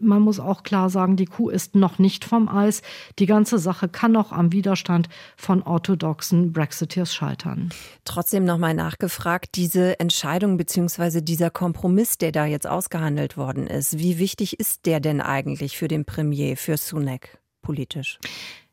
man 0.00 0.22
muss 0.22 0.38
auch 0.38 0.62
klar 0.62 0.88
sagen, 0.88 1.16
die 1.16 1.26
Kuh 1.26 1.48
ist 1.48 1.74
noch 1.74 1.98
nicht 1.98 2.24
vom 2.24 2.48
Eis. 2.48 2.82
Die 3.18 3.26
ganze 3.26 3.58
Sache 3.58 3.88
kann 3.88 4.12
noch 4.12 4.30
am 4.30 4.52
Widerstand 4.52 5.08
von 5.36 5.62
orthodoxen 5.62 6.52
Brexiteers 6.52 7.12
scheitern. 7.12 7.70
Trotzdem 8.04 8.44
noch 8.44 8.58
mal 8.58 8.74
nachgefragt, 9.32 9.56
diese 9.56 9.98
Entscheidung 9.98 10.56
bzw. 10.56 11.20
dieser 11.20 11.50
Kompromiss, 11.50 12.18
der 12.18 12.32
da 12.32 12.46
jetzt 12.46 12.66
ausgehandelt 12.66 13.36
worden 13.36 13.66
ist, 13.66 13.98
wie 13.98 14.18
wichtig 14.18 14.58
ist 14.60 14.86
der 14.86 15.00
denn 15.00 15.20
eigentlich 15.20 15.78
für 15.78 15.88
den 15.88 16.04
Premier, 16.04 16.56
für 16.56 16.76
Sunak 16.76 17.38
politisch? 17.62 18.18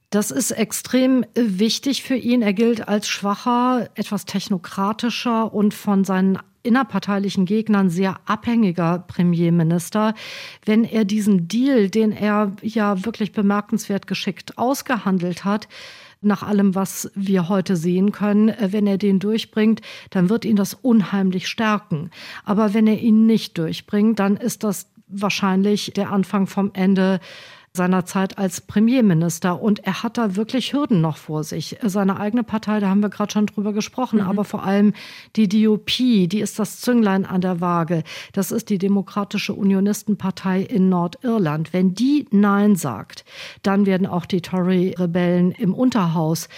Das 0.10 0.32
ist 0.32 0.52
extrem 0.52 1.24
wichtig 1.36 2.04
für 2.04 2.16
ihn. 2.16 2.42
Er 2.42 2.54
gilt 2.54 2.88
als 2.88 3.08
schwacher, 3.08 3.90
etwas 3.96 4.26
technokratischer 4.26 5.54
und 5.54 5.74
von 5.74 6.04
seinen 6.04 6.40
innerparteilichen 6.64 7.46
Gegnern 7.46 7.90
sehr 7.90 8.20
abhängiger 8.26 9.00
Premierminister. 9.08 10.14
Wenn 10.66 10.84
er 10.84 11.06
diesen 11.06 11.48
Deal, 11.48 11.90
den 11.90 12.12
er 12.12 12.52
ja 12.62 13.06
wirklich 13.06 13.32
bemerkenswert 13.32 14.08
geschickt 14.08 14.58
ausgehandelt 14.58 15.46
hat, 15.46 15.68
nach 16.22 16.44
allem, 16.44 16.76
was 16.76 17.12
wir 17.16 17.50
heute 17.50 17.76
sehen 17.76 18.12
können, 18.12 18.54
wenn 18.60 18.88
er 18.88 18.98
den 18.98 19.20
durchbringt, 19.20 19.82
dann 20.10 20.30
wird 20.30 20.46
ihn 20.46 20.56
das 20.56 20.74
unheimlich 20.74 21.48
stärken. 21.48 22.12
Aber 22.44 22.74
wenn 22.74 22.88
er 22.88 23.00
ihn 23.00 23.26
nicht 23.26 23.58
durchbringt, 23.58 24.20
dann 24.20 24.36
ist 24.36 24.64
das 24.64 24.92
wahrscheinlich 25.08 25.92
der 25.96 26.12
Anfang 26.12 26.48
vom 26.48 26.72
Ende 26.74 27.20
seiner 27.80 28.06
Zeit 28.06 28.38
als 28.38 28.60
Premierminister. 28.60 29.62
Und 29.62 29.86
er 29.86 30.04
hat 30.04 30.18
da 30.18 30.36
wirklich 30.36 30.74
Hürden 30.74 31.00
noch 31.00 31.16
vor 31.16 31.46
sich. 31.46 31.78
Seine 31.82 32.20
eigene 32.20 32.44
Partei, 32.44 32.82
da 32.82 32.90
haben 32.90 33.02
wir 33.02 33.08
gerade 33.08 33.32
schon 33.32 33.46
drüber 33.46 33.72
gesprochen, 33.72 34.20
mhm. 34.20 34.28
aber 34.28 34.44
vor 34.44 34.66
allem 34.66 34.92
die 35.38 35.48
DUP, 35.48 35.88
die 35.88 36.42
ist 36.42 36.60
das 36.60 36.82
Zünglein 36.82 37.26
an 37.26 37.40
der 37.40 37.62
Waage. 37.62 38.04
Das 38.34 38.52
ist 38.52 38.70
die 38.70 38.80
Demokratische 38.80 39.54
Unionistenpartei 39.54 40.62
in 40.62 40.90
Nordirland. 40.90 41.72
Wenn 41.72 41.96
die 41.96 42.28
Nein 42.32 42.76
sagt, 42.76 43.24
dann 43.64 43.86
werden 43.86 44.06
auch 44.06 44.26
die 44.26 44.42
Tory-Rebellen 44.42 45.52
im 45.52 45.74
Unterhaus 45.74 46.50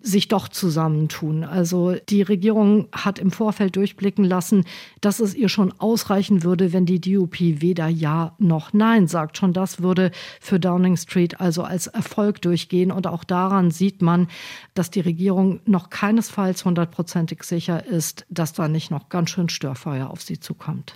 sich 0.00 0.28
doch 0.28 0.48
zusammentun. 0.48 1.44
Also 1.44 1.96
die 2.08 2.22
Regierung 2.22 2.88
hat 2.92 3.18
im 3.18 3.30
Vorfeld 3.30 3.76
durchblicken 3.76 4.24
lassen, 4.24 4.64
dass 5.00 5.20
es 5.20 5.34
ihr 5.34 5.48
schon 5.48 5.72
ausreichen 5.78 6.42
würde, 6.42 6.72
wenn 6.72 6.86
die 6.86 7.00
DUP 7.00 7.40
weder 7.40 7.88
Ja 7.88 8.34
noch 8.38 8.72
Nein 8.72 9.08
sagt. 9.08 9.38
Schon 9.38 9.52
das 9.52 9.82
würde 9.82 10.10
für 10.40 10.60
Downing 10.68 10.98
Street 10.98 11.40
also 11.40 11.62
als 11.62 11.86
Erfolg 11.86 12.42
durchgehen. 12.42 12.92
Und 12.92 13.06
auch 13.06 13.24
daran 13.24 13.70
sieht 13.70 14.02
man, 14.02 14.28
dass 14.74 14.90
die 14.90 15.00
Regierung 15.00 15.60
noch 15.64 15.88
keinesfalls 15.88 16.66
hundertprozentig 16.66 17.42
sicher 17.42 17.86
ist, 17.86 18.26
dass 18.28 18.52
da 18.52 18.68
nicht 18.68 18.90
noch 18.90 19.08
ganz 19.08 19.30
schön 19.30 19.48
Störfeuer 19.48 20.10
auf 20.10 20.20
sie 20.20 20.38
zukommt. 20.38 20.92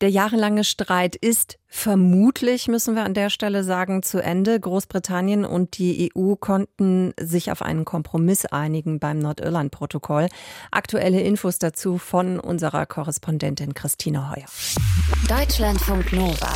Der 0.00 0.08
jahrelange 0.08 0.64
Streit 0.64 1.14
ist 1.14 1.58
vermutlich, 1.66 2.68
müssen 2.68 2.94
wir 2.94 3.04
an 3.04 3.12
der 3.12 3.28
Stelle 3.28 3.62
sagen, 3.62 4.02
zu 4.02 4.22
Ende. 4.22 4.58
Großbritannien 4.58 5.44
und 5.44 5.76
die 5.76 6.10
EU 6.16 6.36
konnten 6.36 7.12
sich 7.20 7.52
auf 7.52 7.60
einen 7.60 7.84
Kompromiss 7.84 8.46
einigen 8.46 8.98
beim 8.98 9.18
Nordirland-Protokoll. 9.18 10.28
Aktuelle 10.70 11.20
Infos 11.20 11.58
dazu 11.58 11.98
von 11.98 12.40
unserer 12.40 12.86
Korrespondentin 12.86 13.74
Christine 13.74 14.30
Heuer. 14.30 14.46
Deutschlandfunk 15.28 16.14
Nova. 16.14 16.54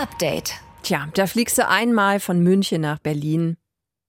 Update. 0.00 0.60
Tja, 0.82 1.08
da 1.14 1.26
fliegst 1.26 1.58
du 1.58 1.68
einmal 1.68 2.20
von 2.20 2.40
München 2.40 2.80
nach 2.80 2.98
Berlin, 2.98 3.56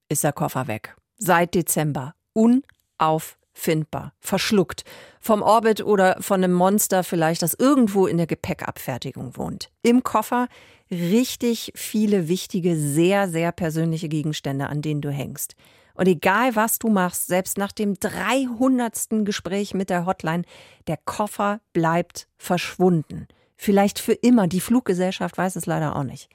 ist 0.08 0.24
der 0.24 0.32
Koffer 0.32 0.66
weg. 0.66 0.96
Seit 1.16 1.54
Dezember. 1.54 2.14
Unauf 2.32 3.38
findbar, 3.52 4.14
verschluckt. 4.20 4.84
Vom 5.20 5.42
Orbit 5.42 5.84
oder 5.84 6.16
von 6.20 6.42
einem 6.42 6.52
Monster 6.52 7.04
vielleicht, 7.04 7.42
das 7.42 7.54
irgendwo 7.54 8.06
in 8.06 8.16
der 8.16 8.26
Gepäckabfertigung 8.26 9.36
wohnt. 9.36 9.70
Im 9.82 10.02
Koffer 10.02 10.48
richtig 10.90 11.72
viele 11.74 12.28
wichtige, 12.28 12.76
sehr, 12.76 13.28
sehr 13.28 13.52
persönliche 13.52 14.08
Gegenstände, 14.08 14.68
an 14.68 14.82
denen 14.82 15.00
du 15.00 15.10
hängst. 15.10 15.54
Und 15.94 16.08
egal 16.08 16.56
was 16.56 16.78
du 16.78 16.88
machst, 16.88 17.26
selbst 17.26 17.58
nach 17.58 17.72
dem 17.72 17.94
300. 17.94 19.24
Gespräch 19.24 19.74
mit 19.74 19.90
der 19.90 20.06
Hotline, 20.06 20.44
der 20.86 20.96
Koffer 20.96 21.60
bleibt 21.72 22.28
verschwunden. 22.38 23.28
Vielleicht 23.56 23.98
für 23.98 24.14
immer. 24.14 24.48
Die 24.48 24.60
Fluggesellschaft 24.60 25.38
weiß 25.38 25.56
es 25.56 25.66
leider 25.66 25.94
auch 25.94 26.02
nicht. 26.02 26.28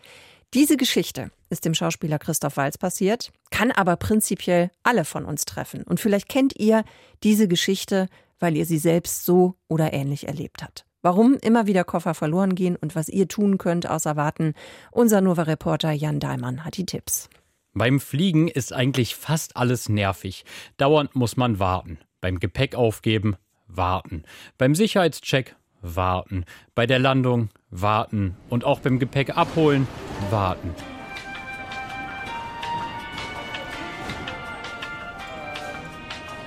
Diese 0.54 0.78
Geschichte 0.78 1.30
ist 1.50 1.66
dem 1.66 1.74
Schauspieler 1.74 2.20
Christoph 2.20 2.56
Walz 2.56 2.78
passiert, 2.78 3.32
kann 3.52 3.70
aber 3.72 3.98
prinzipiell 3.98 4.72
alle 4.82 5.04
von 5.04 5.26
uns 5.26 5.44
treffen. 5.44 5.84
Und 5.84 6.00
vielleicht 6.00 6.30
kennt 6.30 6.54
ihr 6.58 6.86
diese 7.22 7.50
Geschichte, 7.50 8.08
weil 8.40 8.56
ihr 8.56 8.66
sie 8.66 8.78
selbst 8.78 9.26
so 9.26 9.56
oder 9.68 9.92
ähnlich 9.92 10.28
erlebt 10.28 10.64
habt. 10.64 10.86
Warum 11.02 11.38
immer 11.42 11.68
wieder 11.68 11.84
Koffer 11.84 12.14
verloren 12.14 12.56
gehen 12.56 12.78
und 12.78 12.96
was 12.96 13.10
ihr 13.10 13.28
tun 13.28 13.58
könnt, 13.58 13.90
außer 13.90 14.16
warten, 14.16 14.54
unser 14.92 15.20
Nova-Reporter 15.20 15.92
Jan 15.92 16.20
Daimann 16.20 16.64
hat 16.64 16.78
die 16.78 16.86
Tipps. 16.86 17.30
Beim 17.74 18.00
Fliegen 18.00 18.48
ist 18.48 18.74
eigentlich 18.74 19.16
fast 19.16 19.58
alles 19.58 19.90
nervig. 19.90 20.46
Dauernd 20.78 21.16
muss 21.16 21.38
man 21.38 21.60
warten. 21.60 22.00
Beim 22.22 22.40
Gepäck 22.40 22.74
aufgeben, 22.74 23.36
warten. 23.68 24.24
Beim 24.58 24.76
Sicherheitscheck, 24.76 25.56
warten. 25.82 26.46
Bei 26.74 26.88
der 26.88 27.00
Landung, 27.00 27.50
warten. 27.72 28.36
Und 28.50 28.64
auch 28.64 28.80
beim 28.80 29.00
Gepäck 29.00 29.38
abholen, 29.38 29.88
warten. 30.30 30.74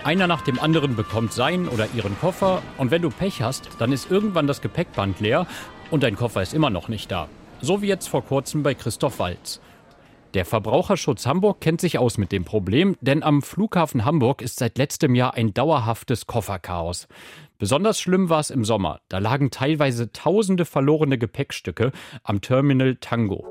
Einer 0.02 0.26
nach 0.26 0.40
dem 0.40 0.58
anderen 0.58 0.96
bekommt 0.96 1.34
seinen 1.34 1.68
oder 1.68 1.86
ihren 1.94 2.18
Koffer 2.18 2.62
und 2.78 2.90
wenn 2.90 3.02
du 3.02 3.10
Pech 3.10 3.42
hast, 3.42 3.68
dann 3.78 3.92
ist 3.92 4.10
irgendwann 4.10 4.46
das 4.46 4.62
Gepäckband 4.62 5.20
leer 5.20 5.46
und 5.90 6.02
dein 6.02 6.16
Koffer 6.16 6.40
ist 6.40 6.54
immer 6.54 6.70
noch 6.70 6.88
nicht 6.88 7.10
da. 7.10 7.28
So 7.60 7.82
wie 7.82 7.88
jetzt 7.88 8.08
vor 8.08 8.24
kurzem 8.24 8.62
bei 8.62 8.72
Christoph 8.74 9.18
Walz. 9.18 9.60
Der 10.32 10.46
Verbraucherschutz 10.46 11.26
Hamburg 11.26 11.60
kennt 11.60 11.82
sich 11.82 11.98
aus 11.98 12.16
mit 12.16 12.32
dem 12.32 12.44
Problem, 12.44 12.96
denn 13.00 13.22
am 13.22 13.42
Flughafen 13.42 14.04
Hamburg 14.06 14.40
ist 14.40 14.58
seit 14.58 14.78
letztem 14.78 15.14
Jahr 15.14 15.34
ein 15.34 15.52
dauerhaftes 15.52 16.26
Kofferchaos. 16.26 17.06
Besonders 17.60 18.00
schlimm 18.00 18.30
war 18.30 18.40
es 18.40 18.48
im 18.48 18.64
Sommer. 18.64 19.02
Da 19.10 19.18
lagen 19.18 19.50
teilweise 19.50 20.12
tausende 20.12 20.64
verlorene 20.64 21.18
Gepäckstücke 21.18 21.92
am 22.22 22.40
Terminal 22.40 22.96
Tango. 22.96 23.46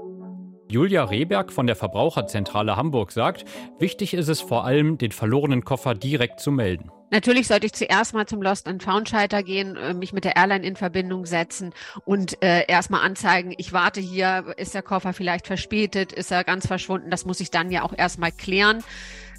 Julia 0.68 1.04
Rehberg 1.04 1.54
von 1.54 1.68
der 1.68 1.76
Verbraucherzentrale 1.76 2.76
Hamburg 2.76 3.12
sagt, 3.12 3.46
wichtig 3.78 4.16
ist 4.16 4.28
es 4.28 4.42
vor 4.42 4.66
allem, 4.66 4.98
den 4.98 5.12
verlorenen 5.12 5.64
Koffer 5.64 5.94
direkt 5.94 6.40
zu 6.40 6.52
melden. 6.52 6.90
Natürlich 7.12 7.48
sollte 7.48 7.68
ich 7.68 7.74
zuerst 7.74 8.16
mal 8.16 8.26
zum 8.26 8.42
Lost 8.42 8.68
and 8.68 8.82
Found 8.82 9.10
Schalter 9.10 9.44
gehen, 9.44 9.76
äh, 9.76 9.94
mich 9.94 10.12
mit 10.12 10.26
der 10.26 10.36
Airline 10.36 10.66
in 10.66 10.76
Verbindung 10.76 11.28
setzen 11.28 11.72
und 12.04 12.42
äh, 12.44 12.66
erstmal 12.68 13.06
anzeigen, 13.06 13.54
ich 13.58 13.74
warte 13.74 14.00
hier, 14.00 14.56
ist 14.58 14.74
der 14.74 14.82
Koffer 14.82 15.14
vielleicht 15.14 15.46
verspätet, 15.46 16.14
ist 16.14 16.32
er 16.32 16.44
ganz 16.44 16.66
verschwunden, 16.66 17.12
das 17.12 17.26
muss 17.26 17.40
ich 17.40 17.52
dann 17.52 17.72
ja 17.72 17.84
auch 17.84 17.94
erstmal 17.96 18.32
klären. 18.32 18.84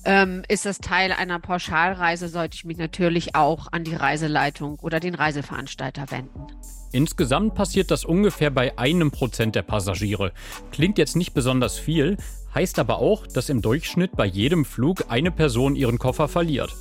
Ähm, 0.04 0.42
ist 0.49 0.64
das 0.66 0.78
Teil 0.78 1.12
einer 1.12 1.38
Pauschalreise, 1.38 2.28
sollte 2.28 2.54
ich 2.54 2.64
mich 2.64 2.78
natürlich 2.78 3.35
auch 3.35 3.69
an 3.73 3.85
die 3.85 3.95
Reiseleitung 3.95 4.78
oder 4.80 4.99
den 4.99 5.14
Reiseveranstalter 5.14 6.11
wenden. 6.11 6.47
Insgesamt 6.92 7.54
passiert 7.54 7.90
das 7.90 8.04
ungefähr 8.04 8.50
bei 8.50 8.76
einem 8.78 9.11
Prozent 9.11 9.54
der 9.54 9.62
Passagiere. 9.62 10.33
Klingt 10.73 10.99
jetzt 10.99 11.16
nicht 11.16 11.35
besonders 11.35 11.78
viel, 11.78 12.16
heißt 12.54 12.78
aber 12.78 12.99
auch, 12.99 13.26
dass 13.26 13.49
im 13.49 13.62
Durchschnitt 13.62 14.16
bei 14.16 14.26
jedem 14.26 14.64
Flug 14.64 15.04
eine 15.09 15.30
Person 15.30 15.76
ihren 15.76 15.99
Koffer 15.99 16.26
verliert. 16.26 16.75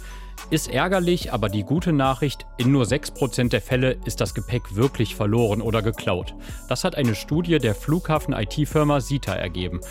Ist 0.49 0.67
ärgerlich, 0.69 1.31
aber 1.31 1.49
die 1.49 1.63
gute 1.63 1.93
Nachricht, 1.93 2.47
in 2.57 2.71
nur 2.71 2.85
6% 2.85 3.49
der 3.49 3.61
Fälle 3.61 3.97
ist 4.05 4.19
das 4.19 4.33
Gepäck 4.33 4.75
wirklich 4.75 5.13
verloren 5.13 5.61
oder 5.61 5.83
geklaut. 5.83 6.33
Das 6.69 6.83
hat 6.83 6.95
eine 6.95 7.13
Studie 7.13 7.59
der 7.59 7.75
Flughafen-IT-Firma 7.75 9.01
Sita 9.01 9.33
ergeben. 9.33 9.81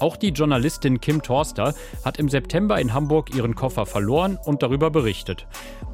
Auch 0.00 0.16
die 0.16 0.30
Journalistin 0.30 1.00
Kim 1.00 1.22
Torster 1.22 1.74
hat 2.04 2.18
im 2.18 2.30
September 2.30 2.80
in 2.80 2.94
Hamburg 2.94 3.34
ihren 3.34 3.54
Koffer 3.54 3.84
verloren 3.84 4.38
und 4.44 4.62
darüber 4.62 4.90
berichtet. 4.90 5.46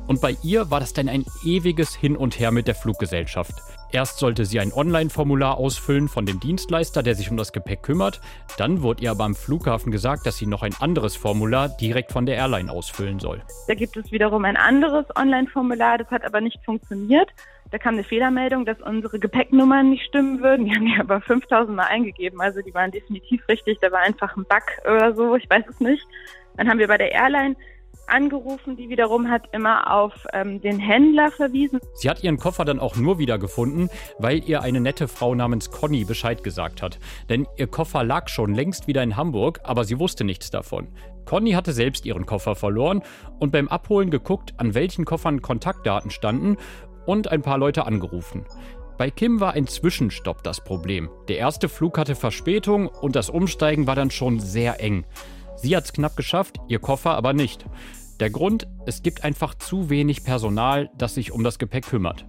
Und 0.07 0.21
bei 0.21 0.37
ihr 0.45 0.71
war 0.71 0.79
das 0.79 0.93
dann 0.93 1.09
ein 1.09 1.25
ewiges 1.45 1.95
Hin 1.97 2.17
und 2.17 2.39
Her 2.39 2.53
mit 2.53 2.69
der 2.69 2.77
Fluggesellschaft. 2.77 3.55
Erst 3.91 4.19
sollte 4.19 4.45
sie 4.45 4.61
ein 4.61 4.73
Online-Formular 4.73 5.59
ausfüllen 5.59 6.09
von 6.09 6.25
dem 6.25 6.39
Dienstleister, 6.39 7.03
der 7.03 7.17
sich 7.17 7.31
um 7.31 7.37
das 7.37 7.53
Gepäck 7.53 7.83
kümmert. 7.83 8.21
Dann 8.59 8.83
wurde 8.83 9.03
ihr 9.03 9.11
aber 9.11 9.25
am 9.25 9.35
Flughafen 9.35 9.91
gesagt, 9.91 10.25
dass 10.25 10.37
sie 10.37 10.47
noch 10.47 10.63
ein 10.63 10.75
anderes 10.79 11.17
Formular 11.17 11.69
direkt 11.69 12.13
von 12.13 12.27
der 12.27 12.37
Airline 12.37 12.71
ausfüllen 12.71 13.19
soll. 13.19 13.43
Da 13.67 13.75
gibt 13.75 13.97
es 13.97 14.13
wiederum 14.13 14.45
ein 14.45 14.57
anderes 14.57 15.07
Online-Formular, 15.17 15.99
das 15.99 16.11
hat 16.13 16.25
aber 16.25 16.41
nicht 16.41 16.65
funktioniert. 16.65 17.31
Da 17.70 17.78
kam 17.78 17.94
eine 17.94 18.04
Fehlermeldung, 18.04 18.64
dass 18.64 18.80
unsere 18.80 19.18
Gepäcknummern 19.18 19.90
nicht 19.90 20.04
stimmen 20.06 20.40
würden. 20.40 20.66
Die 20.66 20.73
haben 20.73 20.87
die 20.87 20.99
aber 21.00 21.20
5000 21.20 21.76
Mal 21.76 21.87
eingegeben. 21.87 22.40
Also 22.40 22.62
die 22.62 22.73
waren 22.75 22.90
definitiv 22.90 23.46
richtig. 23.49 23.78
Da 23.80 23.90
war 23.90 24.00
einfach 24.00 24.37
ein 24.37 24.44
Bug 24.44 24.62
oder 24.85 25.14
so. 25.14 25.35
Ich 25.37 25.49
weiß 25.50 25.64
es 25.68 25.80
nicht. 25.80 26.06
Dann 26.56 26.68
haben 26.68 26.78
wir 26.78 26.88
bei 26.88 26.96
der 26.96 27.12
Airline 27.12 27.56
angerufen, 28.06 28.76
die 28.76 28.88
wiederum 28.88 29.30
hat 29.30 29.49
immer 29.52 29.92
auf 29.92 30.12
ähm, 30.32 30.61
den 30.61 30.78
Händler 30.78 31.30
verwiesen. 31.30 31.80
Sie 31.94 32.08
hat 32.08 32.23
ihren 32.23 32.37
Koffer 32.37 32.64
dann 32.64 32.78
auch 32.78 32.96
nur 32.96 33.18
wiedergefunden, 33.18 33.90
weil 34.18 34.44
ihr 34.49 34.62
eine 34.62 34.80
nette 34.80 35.08
Frau 35.08 35.35
namens 35.35 35.70
Conny 35.70 36.04
Bescheid 36.04 36.44
gesagt 36.44 36.82
hat. 36.82 36.99
Denn 37.28 37.46
ihr 37.56 37.66
Koffer 37.66 38.04
lag 38.04 38.28
schon 38.28 38.54
längst 38.54 38.87
wieder 38.87 39.02
in 39.02 39.16
Hamburg, 39.16 39.61
aber 39.64 39.85
sie 39.85 39.99
wusste 39.99 40.25
nichts 40.25 40.50
davon. 40.50 40.88
Conny 41.25 41.52
hatte 41.52 41.73
selbst 41.73 42.06
ihren 42.06 42.25
Koffer 42.25 42.54
verloren 42.54 43.02
und 43.40 43.50
beim 43.50 43.66
Abholen 43.66 44.11
geguckt, 44.11 44.54
an 44.58 44.75
welchen 44.75 45.04
Koffern 45.04 45.42
Kontaktdaten 45.42 46.11
standen 46.11 46.56
und 47.07 47.29
ein 47.29 47.43
paar 47.43 47.59
Leute 47.59 47.87
angerufen. 47.87 48.45
Bei 48.99 49.11
Kim 49.11 49.41
war 49.41 49.53
ein 49.53 49.67
Zwischenstopp 49.67 50.43
das 50.43 50.63
Problem. 50.63 51.11
Der 51.29 51.39
erste 51.39 51.69
Flug 51.69 51.99
hatte 51.99 52.15
Verspätung 52.15 52.89
und 52.89 53.15
das 53.15 53.29
Umsteigen 53.29 53.87
war 53.87 53.95
dann 53.95 54.11
schon 54.11 54.41
sehr 54.41 54.81
eng. 54.81 55.05
Sie 55.57 55.77
hat 55.77 55.85
es 55.85 55.93
knapp 55.93 56.17
geschafft, 56.17 56.59
ihr 56.69 56.79
Koffer 56.79 57.15
aber 57.15 57.33
nicht. 57.33 57.67
Der 58.21 58.31
Grund, 58.31 58.67
es 58.87 59.03
gibt 59.03 59.25
einfach 59.25 59.55
zu 59.55 59.91
wenig 59.91 60.25
Personal, 60.25 60.91
das 60.97 61.15
sich 61.15 61.33
um 61.33 61.45
das 61.45 61.59
Gepäck 61.59 61.87
kümmert. 61.87 62.25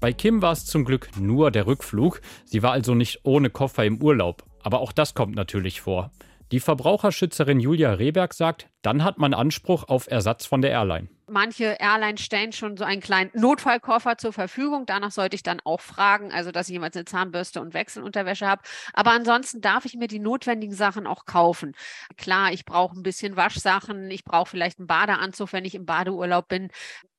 Bei 0.00 0.12
Kim 0.12 0.42
war 0.42 0.52
es 0.52 0.66
zum 0.66 0.84
Glück 0.84 1.08
nur 1.18 1.50
der 1.50 1.66
Rückflug, 1.66 2.20
sie 2.44 2.62
war 2.62 2.72
also 2.72 2.94
nicht 2.94 3.20
ohne 3.22 3.48
Koffer 3.48 3.86
im 3.86 4.02
Urlaub, 4.02 4.44
aber 4.62 4.80
auch 4.80 4.92
das 4.92 5.14
kommt 5.14 5.34
natürlich 5.34 5.80
vor. 5.80 6.10
Die 6.52 6.60
Verbraucherschützerin 6.60 7.58
Julia 7.58 7.92
Rehberg 7.92 8.34
sagt, 8.34 8.68
dann 8.82 9.02
hat 9.02 9.18
man 9.18 9.34
Anspruch 9.34 9.88
auf 9.88 10.10
Ersatz 10.10 10.46
von 10.46 10.62
der 10.62 10.70
Airline. 10.70 11.08
Manche 11.26 11.76
Airlines 11.80 12.20
stellen 12.20 12.52
schon 12.52 12.76
so 12.76 12.84
einen 12.84 13.00
kleinen 13.00 13.30
Notfallkoffer 13.34 14.18
zur 14.18 14.32
Verfügung. 14.32 14.84
Danach 14.84 15.10
sollte 15.10 15.36
ich 15.36 15.42
dann 15.42 15.60
auch 15.64 15.80
fragen, 15.80 16.32
also 16.32 16.52
dass 16.52 16.68
ich 16.68 16.74
jemals 16.74 16.96
eine 16.96 17.06
Zahnbürste 17.06 17.62
und 17.62 17.72
Wechselunterwäsche 17.72 18.46
habe. 18.46 18.62
Aber 18.92 19.12
ansonsten 19.12 19.62
darf 19.62 19.86
ich 19.86 19.94
mir 19.94 20.06
die 20.06 20.18
notwendigen 20.18 20.74
Sachen 20.74 21.06
auch 21.06 21.24
kaufen. 21.24 21.72
Klar, 22.18 22.52
ich 22.52 22.66
brauche 22.66 22.98
ein 22.98 23.02
bisschen 23.02 23.36
Waschsachen, 23.36 24.10
ich 24.10 24.22
brauche 24.22 24.50
vielleicht 24.50 24.78
einen 24.78 24.86
Badeanzug, 24.86 25.52
wenn 25.54 25.64
ich 25.64 25.74
im 25.74 25.86
Badeurlaub 25.86 26.46
bin 26.48 26.68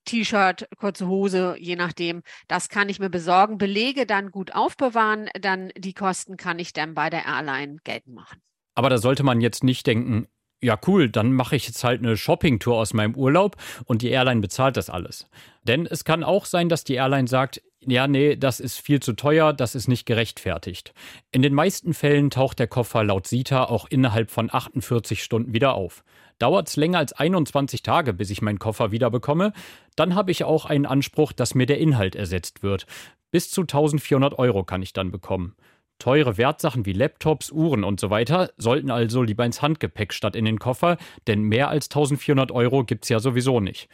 T-Shirt, 0.05 0.67
kurze 0.77 1.07
Hose, 1.07 1.55
je 1.59 1.75
nachdem. 1.75 2.21
Das 2.47 2.69
kann 2.69 2.89
ich 2.89 2.99
mir 2.99 3.09
besorgen. 3.09 3.57
Belege 3.57 4.05
dann 4.05 4.29
gut 4.29 4.53
aufbewahren, 4.53 5.29
dann 5.41 5.71
die 5.75 5.93
Kosten 5.93 6.37
kann 6.37 6.59
ich 6.59 6.73
dann 6.73 6.93
bei 6.93 7.09
der 7.09 7.25
Airline 7.25 7.77
geltend 7.83 8.15
machen. 8.15 8.41
Aber 8.75 8.89
da 8.89 8.97
sollte 8.97 9.23
man 9.23 9.41
jetzt 9.41 9.63
nicht 9.63 9.87
denken, 9.87 10.27
ja 10.61 10.77
cool, 10.87 11.09
dann 11.09 11.31
mache 11.31 11.55
ich 11.55 11.67
jetzt 11.67 11.83
halt 11.83 12.01
eine 12.01 12.17
Shoppingtour 12.17 12.77
aus 12.77 12.93
meinem 12.93 13.15
Urlaub 13.15 13.55
und 13.85 14.01
die 14.01 14.09
Airline 14.09 14.41
bezahlt 14.41 14.77
das 14.77 14.89
alles. 14.89 15.27
Denn 15.63 15.85
es 15.85 16.03
kann 16.03 16.23
auch 16.23 16.45
sein, 16.45 16.69
dass 16.69 16.83
die 16.83 16.95
Airline 16.95 17.27
sagt, 17.27 17.61
ja, 17.87 18.07
nee, 18.07 18.35
das 18.35 18.59
ist 18.59 18.79
viel 18.79 18.99
zu 18.99 19.13
teuer, 19.13 19.53
das 19.53 19.75
ist 19.75 19.87
nicht 19.87 20.05
gerechtfertigt. 20.05 20.93
In 21.31 21.43
den 21.43 21.53
meisten 21.53 21.93
Fällen 21.93 22.31
taucht 22.31 22.57
der 22.57 22.67
Koffer 22.67 23.03
laut 23.03 23.27
SITA 23.27 23.65
auch 23.65 23.85
innerhalb 23.89 24.31
von 24.31 24.51
48 24.51 25.23
Stunden 25.23 25.53
wieder 25.53 25.75
auf. 25.75 26.03
Dauert 26.39 26.67
es 26.67 26.75
länger 26.75 26.97
als 26.97 27.13
21 27.13 27.83
Tage, 27.83 28.13
bis 28.13 28.29
ich 28.29 28.41
meinen 28.41 28.59
Koffer 28.59 28.91
wieder 28.91 29.09
bekomme, 29.09 29.53
dann 29.95 30.15
habe 30.15 30.31
ich 30.31 30.43
auch 30.43 30.65
einen 30.65 30.85
Anspruch, 30.85 31.31
dass 31.31 31.55
mir 31.55 31.65
der 31.65 31.77
Inhalt 31.77 32.15
ersetzt 32.15 32.63
wird. 32.63 32.87
Bis 33.31 33.51
zu 33.51 33.61
1400 33.61 34.37
Euro 34.39 34.63
kann 34.63 34.81
ich 34.81 34.93
dann 34.93 35.11
bekommen. 35.11 35.55
Teure 35.99 36.37
Wertsachen 36.37 36.85
wie 36.85 36.93
Laptops, 36.93 37.51
Uhren 37.51 37.83
und 37.83 37.99
so 37.99 38.09
weiter 38.09 38.51
sollten 38.57 38.91
also 38.91 39.21
lieber 39.21 39.45
ins 39.45 39.61
Handgepäck 39.61 40.13
statt 40.13 40.35
in 40.35 40.45
den 40.45 40.59
Koffer, 40.59 40.97
denn 41.27 41.41
mehr 41.41 41.69
als 41.69 41.85
1400 41.87 42.51
Euro 42.51 42.83
gibt 42.83 43.05
es 43.05 43.09
ja 43.09 43.19
sowieso 43.19 43.59
nicht. 43.59 43.89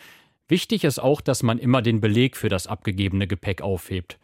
Wichtig 0.47 0.83
ist 0.83 0.99
auch, 0.99 1.21
dass 1.21 1.43
man 1.43 1.59
immer 1.59 1.81
den 1.81 2.01
Beleg 2.01 2.35
für 2.35 2.49
das 2.49 2.67
abgegebene 2.67 3.27
Gepäck 3.27 3.61
aufhebt. 3.61 4.19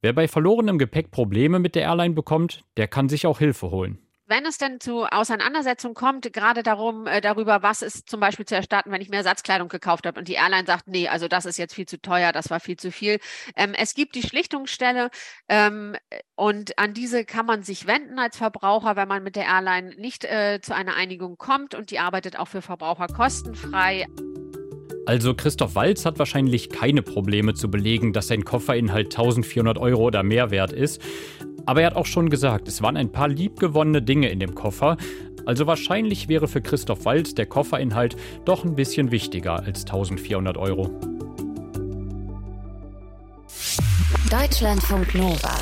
Wer 0.00 0.12
bei 0.12 0.28
verlorenem 0.28 0.78
Gepäck 0.78 1.10
Probleme 1.10 1.58
mit 1.58 1.74
der 1.74 1.82
Airline 1.82 2.14
bekommt, 2.14 2.64
der 2.76 2.88
kann 2.88 3.08
sich 3.08 3.26
auch 3.26 3.38
Hilfe 3.38 3.70
holen 3.70 3.98
wenn 4.26 4.46
es 4.46 4.58
denn 4.58 4.80
zu 4.80 5.04
Auseinandersetzungen 5.04 5.94
kommt, 5.94 6.32
gerade 6.32 6.62
darum, 6.62 7.06
äh, 7.06 7.20
darüber, 7.20 7.62
was 7.62 7.82
ist 7.82 8.08
zum 8.08 8.20
Beispiel 8.20 8.46
zu 8.46 8.54
erstatten, 8.54 8.90
wenn 8.90 9.00
ich 9.00 9.08
mir 9.08 9.16
Ersatzkleidung 9.16 9.68
gekauft 9.68 10.06
habe 10.06 10.18
und 10.18 10.28
die 10.28 10.34
Airline 10.34 10.66
sagt, 10.66 10.86
nee, 10.86 11.08
also 11.08 11.28
das 11.28 11.44
ist 11.44 11.58
jetzt 11.58 11.74
viel 11.74 11.86
zu 11.86 12.00
teuer, 12.00 12.32
das 12.32 12.50
war 12.50 12.60
viel 12.60 12.76
zu 12.76 12.92
viel. 12.92 13.18
Ähm, 13.56 13.74
es 13.76 13.94
gibt 13.94 14.14
die 14.14 14.22
Schlichtungsstelle 14.22 15.10
ähm, 15.48 15.96
und 16.36 16.78
an 16.78 16.94
diese 16.94 17.24
kann 17.24 17.46
man 17.46 17.62
sich 17.62 17.86
wenden 17.86 18.18
als 18.18 18.36
Verbraucher, 18.36 18.96
wenn 18.96 19.08
man 19.08 19.22
mit 19.22 19.36
der 19.36 19.46
Airline 19.46 19.94
nicht 19.96 20.24
äh, 20.24 20.60
zu 20.62 20.74
einer 20.74 20.94
Einigung 20.94 21.36
kommt 21.36 21.74
und 21.74 21.90
die 21.90 21.98
arbeitet 21.98 22.38
auch 22.38 22.48
für 22.48 22.62
Verbraucher 22.62 23.08
kostenfrei. 23.08 24.06
Also 25.04 25.34
Christoph 25.34 25.74
Walz 25.74 26.04
hat 26.04 26.20
wahrscheinlich 26.20 26.70
keine 26.70 27.02
Probleme 27.02 27.54
zu 27.54 27.68
belegen, 27.68 28.12
dass 28.12 28.28
sein 28.28 28.44
Kofferinhalt 28.44 29.06
1400 29.06 29.76
Euro 29.78 30.04
oder 30.04 30.22
mehr 30.22 30.52
wert 30.52 30.72
ist. 30.72 31.02
Aber 31.66 31.80
er 31.80 31.88
hat 31.88 31.96
auch 31.96 32.06
schon 32.06 32.30
gesagt, 32.30 32.68
es 32.68 32.82
waren 32.82 32.96
ein 32.96 33.12
paar 33.12 33.28
liebgewonnene 33.28 34.02
Dinge 34.02 34.28
in 34.28 34.40
dem 34.40 34.54
Koffer. 34.54 34.96
Also 35.46 35.66
wahrscheinlich 35.66 36.28
wäre 36.28 36.48
für 36.48 36.60
Christoph 36.60 37.04
Walz 37.04 37.34
der 37.34 37.46
Kofferinhalt 37.46 38.16
doch 38.44 38.64
ein 38.64 38.74
bisschen 38.74 39.10
wichtiger 39.10 39.62
als 39.62 39.84
1400 39.84 40.56
Euro. 40.56 40.90
Deutschlandfunk 44.30 45.14
Nova. 45.14 45.54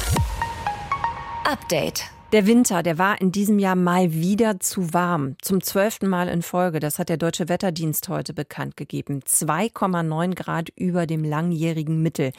Update. 1.45 2.05
Der 2.33 2.47
Winter, 2.47 2.85
der 2.85 2.97
war 2.97 3.21
in 3.21 3.33
diesem 3.33 3.59
Jahr 3.59 3.75
mal 3.75 4.13
wieder 4.13 4.61
zu 4.61 4.95
warm. 4.95 5.35
Zum 5.43 5.61
zwölften 5.61 6.07
Mal 6.09 6.29
in 6.29 6.43
Folge. 6.43 6.79
Das 6.79 7.01
hat 7.01 7.09
der 7.09 7.17
Deutsche 7.17 7.49
Wetterdienst 7.49 8.09
heute 8.09 8.33
bekannt 8.33 8.77
gegeben. 8.77 9.23
2,9 9.27 10.37
Grad 10.37 10.69
über 10.77 11.09
dem 11.09 11.25
langjährigen 11.25 12.01
Mittel. 12.01 12.31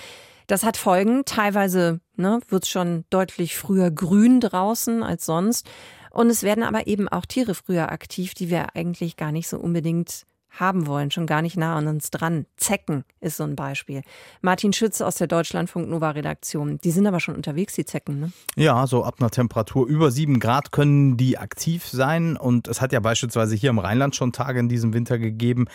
Das 0.51 0.65
hat 0.65 0.75
Folgen. 0.75 1.23
Teilweise 1.23 2.01
ne, 2.17 2.41
wird 2.49 2.65
es 2.65 2.69
schon 2.69 3.05
deutlich 3.09 3.55
früher 3.55 3.89
grün 3.89 4.41
draußen 4.41 5.01
als 5.01 5.25
sonst. 5.25 5.65
Und 6.09 6.29
es 6.29 6.43
werden 6.43 6.65
aber 6.65 6.87
eben 6.87 7.07
auch 7.07 7.25
Tiere 7.25 7.55
früher 7.55 7.89
aktiv, 7.89 8.33
die 8.33 8.49
wir 8.49 8.75
eigentlich 8.75 9.15
gar 9.15 9.31
nicht 9.31 9.47
so 9.47 9.57
unbedingt 9.57 10.23
haben 10.51 10.85
wollen, 10.85 11.11
schon 11.11 11.27
gar 11.27 11.41
nicht 11.41 11.57
nah 11.57 11.75
an 11.75 11.87
uns 11.87 12.11
dran. 12.11 12.45
Zecken 12.57 13.05
ist 13.21 13.37
so 13.37 13.43
ein 13.43 13.55
Beispiel. 13.55 14.01
Martin 14.41 14.73
Schütz 14.73 14.99
aus 15.01 15.15
der 15.15 15.27
Deutschlandfunk 15.27 15.89
Nova 15.89 16.11
Redaktion. 16.11 16.77
Die 16.83 16.91
sind 16.91 17.07
aber 17.07 17.19
schon 17.19 17.35
unterwegs, 17.35 17.73
die 17.75 17.85
Zecken, 17.85 18.19
ne? 18.19 18.31
Ja, 18.55 18.85
so 18.85 19.03
ab 19.03 19.15
einer 19.19 19.29
Temperatur 19.29 19.87
über 19.87 20.11
sieben 20.11 20.39
Grad 20.39 20.71
können 20.71 21.15
die 21.15 21.37
aktiv 21.37 21.87
sein. 21.87 22.35
Und 22.35 22.67
es 22.67 22.81
hat 22.81 22.91
ja 22.91 22.99
beispielsweise 22.99 23.55
hier 23.55 23.69
im 23.69 23.79
Rheinland 23.79 24.15
schon 24.15 24.33
Tage 24.33 24.59
in 24.59 24.67
diesem 24.67 24.93
Winter 24.93 25.17
gegeben, 25.17 25.67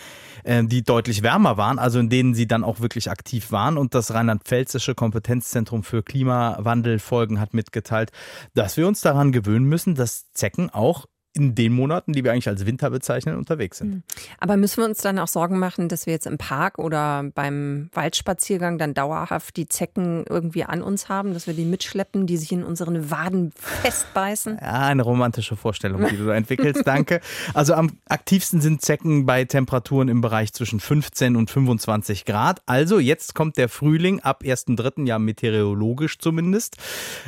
äh, 0.43 0.63
die 0.63 0.83
deutlich 0.83 1.23
wärmer 1.23 1.57
waren, 1.57 1.79
also 1.79 1.99
in 1.99 2.09
denen 2.09 2.35
sie 2.35 2.47
dann 2.47 2.63
auch 2.63 2.79
wirklich 2.79 3.09
aktiv 3.09 3.51
waren. 3.51 3.77
Und 3.77 3.95
das 3.95 4.13
Rheinland-Pfälzische 4.13 4.93
Kompetenzzentrum 4.93 5.83
für 5.83 6.03
Klimawandelfolgen 6.03 7.39
hat 7.39 7.53
mitgeteilt, 7.53 8.11
dass 8.53 8.77
wir 8.77 8.87
uns 8.87 9.01
daran 9.01 9.31
gewöhnen 9.31 9.65
müssen, 9.65 9.95
dass 9.95 10.31
Zecken 10.33 10.69
auch 10.69 11.05
in 11.37 11.55
den 11.55 11.73
Monaten, 11.73 12.13
die 12.13 12.23
wir 12.23 12.31
eigentlich 12.31 12.47
als 12.47 12.65
Winter 12.65 12.89
bezeichnen, 12.89 13.35
unterwegs 13.35 13.77
sind. 13.77 13.91
Hm. 13.91 14.03
Aber 14.39 14.57
müssen 14.57 14.77
wir 14.77 14.85
uns 14.85 14.99
dann 14.99 15.19
auch 15.19 15.27
Sorgen 15.27 15.59
machen, 15.59 15.89
dass 15.89 16.05
wir 16.05 16.13
jetzt 16.13 16.27
im 16.27 16.37
Park 16.37 16.79
oder 16.79 17.23
beim 17.35 17.89
Waldspaziergang 17.93 18.77
dann 18.77 18.93
dauerhaft 18.93 19.55
die 19.57 19.67
Zecken 19.67 20.25
irgendwie 20.27 20.63
an 20.63 20.81
uns 20.81 21.09
haben, 21.09 21.33
dass 21.33 21.47
wir 21.47 21.53
die 21.53 21.65
mitschleppen, 21.65 22.27
die 22.27 22.37
sich 22.37 22.51
in 22.51 22.63
unseren 22.63 23.09
Waden 23.11 23.51
festbeißen? 23.55 24.57
Ja, 24.61 24.87
eine 24.87 25.03
romantische 25.03 25.55
Vorstellung, 25.55 26.05
die 26.09 26.17
du 26.17 26.25
da 26.25 26.35
entwickelst. 26.35 26.85
Danke. 26.85 27.21
Also 27.53 27.73
am 27.73 27.91
aktivsten 28.07 28.61
sind 28.61 28.81
Zecken 28.81 29.25
bei 29.25 29.45
Temperaturen 29.45 30.07
im 30.07 30.21
Bereich 30.21 30.53
zwischen 30.53 30.79
15 30.79 31.35
und 31.35 31.49
25 31.49 32.25
Grad. 32.25 32.61
Also 32.65 32.99
jetzt 32.99 33.35
kommt 33.35 33.57
der 33.57 33.69
Frühling 33.69 34.19
ab 34.21 34.43
1.3. 34.43 35.07
ja 35.07 35.19
meteorologisch 35.19 36.19
zumindest. 36.19 36.77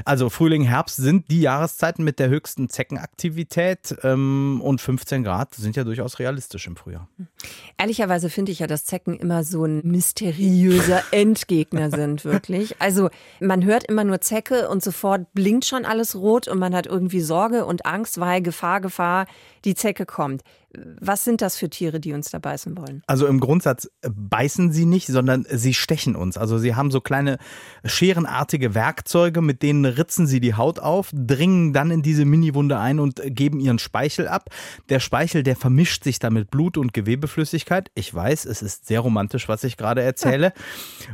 Also 0.05 0.29
Frühling, 0.29 0.63
Herbst 0.63 0.97
sind 0.97 1.29
die 1.29 1.41
Jahreszeiten 1.41 2.03
mit 2.03 2.19
der 2.19 2.29
höchsten 2.29 2.69
Zeckenaktivität 2.69 3.95
ähm, 4.03 4.61
und 4.63 4.81
15 4.81 5.23
Grad 5.23 5.55
sind 5.55 5.75
ja 5.75 5.83
durchaus 5.83 6.19
realistisch 6.19 6.67
im 6.67 6.75
Frühjahr. 6.75 7.07
Ehrlicherweise 7.77 8.29
finde 8.29 8.51
ich 8.51 8.59
ja, 8.59 8.67
dass 8.67 8.85
Zecken 8.85 9.17
immer 9.17 9.43
so 9.43 9.65
ein 9.65 9.81
mysteriöser 9.83 11.03
Endgegner 11.11 11.89
sind, 11.91 12.25
wirklich. 12.25 12.75
Also 12.79 13.09
man 13.39 13.63
hört 13.63 13.85
immer 13.85 14.03
nur 14.03 14.21
Zecke 14.21 14.69
und 14.69 14.83
sofort 14.83 15.33
blinkt 15.33 15.65
schon 15.65 15.85
alles 15.85 16.15
rot 16.15 16.47
und 16.47 16.59
man 16.59 16.75
hat 16.75 16.87
irgendwie 16.87 17.21
Sorge 17.21 17.65
und 17.65 17.85
Angst, 17.85 18.19
weil 18.19 18.41
Gefahr, 18.41 18.81
Gefahr, 18.81 19.25
die 19.65 19.75
Zecke 19.75 20.05
kommt. 20.05 20.43
Was 21.01 21.23
sind 21.23 21.41
das 21.41 21.57
für 21.57 21.69
Tiere, 21.69 21.99
die 21.99 22.13
uns 22.13 22.29
da 22.29 22.37
beißen 22.37 22.77
wollen? 22.77 23.01
Also 23.07 23.25
im 23.25 23.39
Grundsatz 23.39 23.89
beißen 24.01 24.71
sie 24.71 24.85
nicht, 24.85 25.07
sondern 25.07 25.45
sie 25.49 25.73
stechen 25.73 26.15
uns. 26.15 26.37
Also 26.37 26.59
sie 26.59 26.75
haben 26.75 26.91
so 26.91 27.01
kleine 27.01 27.39
scherenartige 27.83 28.75
Werkzeuge, 28.75 29.41
mit 29.41 29.63
denen 29.63 29.85
ritzen 29.85 30.27
sie 30.27 30.39
die 30.39 30.53
Haut 30.53 30.79
auf, 30.79 31.09
dringen 31.11 31.73
dann 31.73 31.89
in 31.89 32.03
diese 32.03 32.23
Miniwunde 32.23 32.77
ein 32.77 32.99
und 32.99 33.19
geben 33.25 33.59
ihren 33.59 33.79
Speichel 33.79 34.27
ab. 34.27 34.49
Der 34.89 34.99
Speichel, 34.99 35.41
der 35.41 35.55
vermischt 35.55 36.03
sich 36.03 36.19
dann 36.19 36.33
mit 36.33 36.51
Blut 36.51 36.77
und 36.77 36.93
Gewebeflüssigkeit. 36.93 37.89
Ich 37.95 38.13
weiß, 38.13 38.45
es 38.45 38.61
ist 38.61 38.85
sehr 38.85 38.99
romantisch, 38.99 39.49
was 39.49 39.63
ich 39.63 39.75
gerade 39.75 40.03
erzähle. 40.03 40.53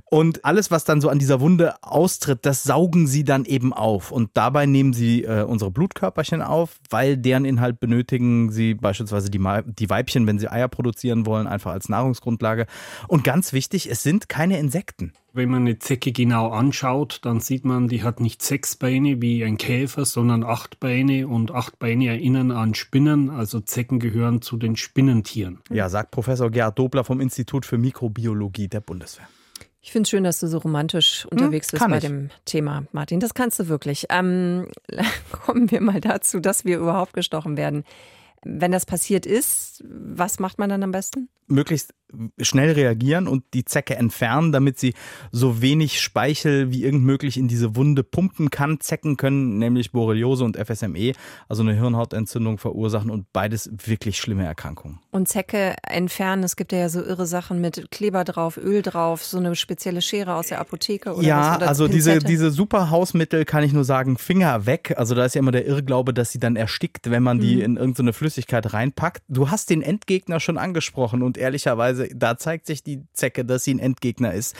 Und 0.10 0.44
alles, 0.44 0.70
was 0.70 0.84
dann 0.84 1.00
so 1.00 1.08
an 1.08 1.20
dieser 1.20 1.40
Wunde 1.40 1.76
austritt, 1.82 2.46
das 2.46 2.64
saugen 2.64 3.08
sie 3.08 3.24
dann 3.24 3.46
eben 3.46 3.72
auf. 3.72 4.12
Und 4.12 4.32
dabei 4.34 4.66
nehmen 4.66 4.92
sie 4.92 5.24
äh, 5.24 5.44
unsere 5.44 5.72
Blutkörperchen 5.72 6.42
auf, 6.42 6.80
weil 6.90 7.16
deren 7.16 7.46
Inhalt 7.46 7.80
benötigen 7.80 8.52
sie 8.52 8.74
beispielsweise 8.74 9.30
die 9.30 9.45
die 9.66 9.90
Weibchen, 9.90 10.28
wenn 10.28 10.40
sie 10.40 10.50
Eier 10.50 10.68
produzieren 10.68 11.26
wollen, 11.26 11.48
einfach 11.48 11.72
als 11.72 11.90
Nahrungsgrundlage. 11.90 12.66
Und 13.08 13.24
ganz 13.24 13.54
wichtig, 13.54 13.90
es 13.90 14.04
sind 14.04 14.30
keine 14.30 14.60
Insekten. 14.60 15.14
Wenn 15.34 15.50
man 15.50 15.62
eine 15.62 15.80
Zecke 15.80 16.12
genau 16.12 16.50
anschaut, 16.50 17.20
dann 17.24 17.40
sieht 17.42 17.66
man, 17.66 17.88
die 17.88 18.04
hat 18.04 18.20
nicht 18.20 18.42
sechs 18.42 18.76
Beine 18.76 19.22
wie 19.22 19.44
ein 19.44 19.58
Käfer, 19.58 20.06
sondern 20.06 20.44
acht 20.44 20.80
Beine 20.80 21.28
und 21.28 21.52
acht 21.52 21.78
Beine 21.78 22.08
erinnern 22.08 22.52
an 22.52 22.74
Spinnen. 22.74 23.30
Also 23.30 23.60
Zecken 23.60 24.00
gehören 24.00 24.42
zu 24.42 24.58
den 24.58 24.76
Spinnentieren. 24.76 25.60
Ja, 25.70 25.90
sagt 25.90 26.12
Professor 26.12 26.50
Gerhard 26.50 26.80
Dobler 26.80 27.04
vom 27.04 27.20
Institut 27.20 27.66
für 27.66 27.78
Mikrobiologie 27.78 28.68
der 28.68 28.80
Bundeswehr. 28.80 29.28
Ich 29.86 29.92
finde 29.92 30.08
es 30.08 30.10
schön, 30.10 30.24
dass 30.24 30.40
du 30.40 30.48
so 30.48 30.58
romantisch 30.58 31.28
unterwegs 31.30 31.72
hm, 31.72 31.78
bist 31.78 31.90
bei 31.90 31.98
ich. 31.98 32.04
dem 32.04 32.30
Thema, 32.46 32.86
Martin. 32.92 33.20
Das 33.20 33.36
kannst 33.36 33.60
du 33.60 33.68
wirklich. 33.68 34.08
Ähm, 34.10 34.68
kommen 35.32 35.70
wir 35.70 35.80
mal 35.80 36.02
dazu, 36.02 36.40
dass 36.40 36.66
wir 36.66 36.80
überhaupt 36.80 37.14
gestochen 37.14 37.56
werden. 37.56 37.84
Wenn 38.48 38.72
das 38.72 38.86
passiert 38.86 39.26
ist, 39.26 39.84
was 39.90 40.38
macht 40.38 40.60
man 40.60 40.70
dann 40.70 40.84
am 40.84 40.92
besten? 40.92 41.30
Möglichst 41.48 41.95
schnell 42.40 42.72
reagieren 42.72 43.28
und 43.28 43.44
die 43.54 43.66
Zecke 43.66 43.96
entfernen, 43.96 44.52
damit 44.52 44.80
sie 44.80 44.94
so 45.32 45.62
wenig 45.62 46.02
Speichel 46.02 46.72
wie 46.72 46.84
irgend 46.84 47.04
möglich 47.04 47.38
in 47.38 47.48
diese 47.48 47.76
Wunde 47.76 48.04
pumpen 48.04 48.50
kann. 48.50 48.80
Zecken 48.80 49.18
können 49.18 49.58
nämlich 49.58 49.92
Borreliose 49.92 50.44
und 50.44 50.58
FSME, 50.58 51.14
also 51.48 51.64
eine 51.64 51.74
Hirnhautentzündung 51.74 52.58
verursachen 52.58 53.10
und 53.10 53.32
beides 53.34 53.70
wirklich 53.86 54.18
schlimme 54.18 54.46
Erkrankungen. 54.46 55.00
Und 55.12 55.28
Zecke 55.28 55.76
entfernen, 55.84 56.44
es 56.44 56.56
gibt 56.56 56.72
ja 56.72 56.90
so 56.90 57.02
irre 57.02 57.26
Sachen 57.26 57.62
mit 57.62 57.92
Kleber 57.92 58.24
drauf, 58.24 58.58
Öl 58.58 58.82
drauf, 58.82 59.24
so 59.24 59.38
eine 59.38 59.56
spezielle 59.56 60.02
Schere 60.02 60.36
aus 60.36 60.48
der 60.48 60.60
Apotheke 60.60 61.14
oder 61.14 61.26
Ja, 61.26 61.52
was, 61.52 61.58
oder 61.58 61.68
also 61.68 61.88
diese, 61.88 62.20
diese 62.20 62.52
super 62.52 62.90
Hausmittel 62.90 63.46
kann 63.46 63.64
ich 63.64 63.74
nur 63.74 63.84
sagen, 63.84 64.18
Finger 64.18 64.66
weg. 64.66 64.94
Also 64.98 65.16
da 65.16 65.26
ist 65.26 65.36
ja 65.36 65.40
immer 65.40 65.52
der 65.52 65.66
Irrglaube, 65.66 66.14
dass 66.14 66.32
sie 66.32 66.40
dann 66.40 66.56
erstickt, 66.56 67.10
wenn 67.10 67.24
man 67.24 67.40
die 67.40 67.58
mhm. 67.58 67.62
in 67.62 67.78
irgendeine 67.78 68.14
Flüssigkeit 68.14 68.74
reinpackt. 68.74 69.24
Du 69.28 69.50
hast 69.50 69.70
den 69.70 69.82
Endgegner 69.82 70.40
schon 70.40 70.58
angesprochen 70.58 71.22
und 71.22 71.38
ehrlicherweise 71.38 72.05
da 72.14 72.38
zeigt 72.38 72.66
sich 72.66 72.84
die 72.84 73.04
Zecke, 73.14 73.46
dass 73.46 73.64
sie 73.64 73.74
ein 73.74 73.80
Endgegner 73.80 74.34
ist. 74.34 74.56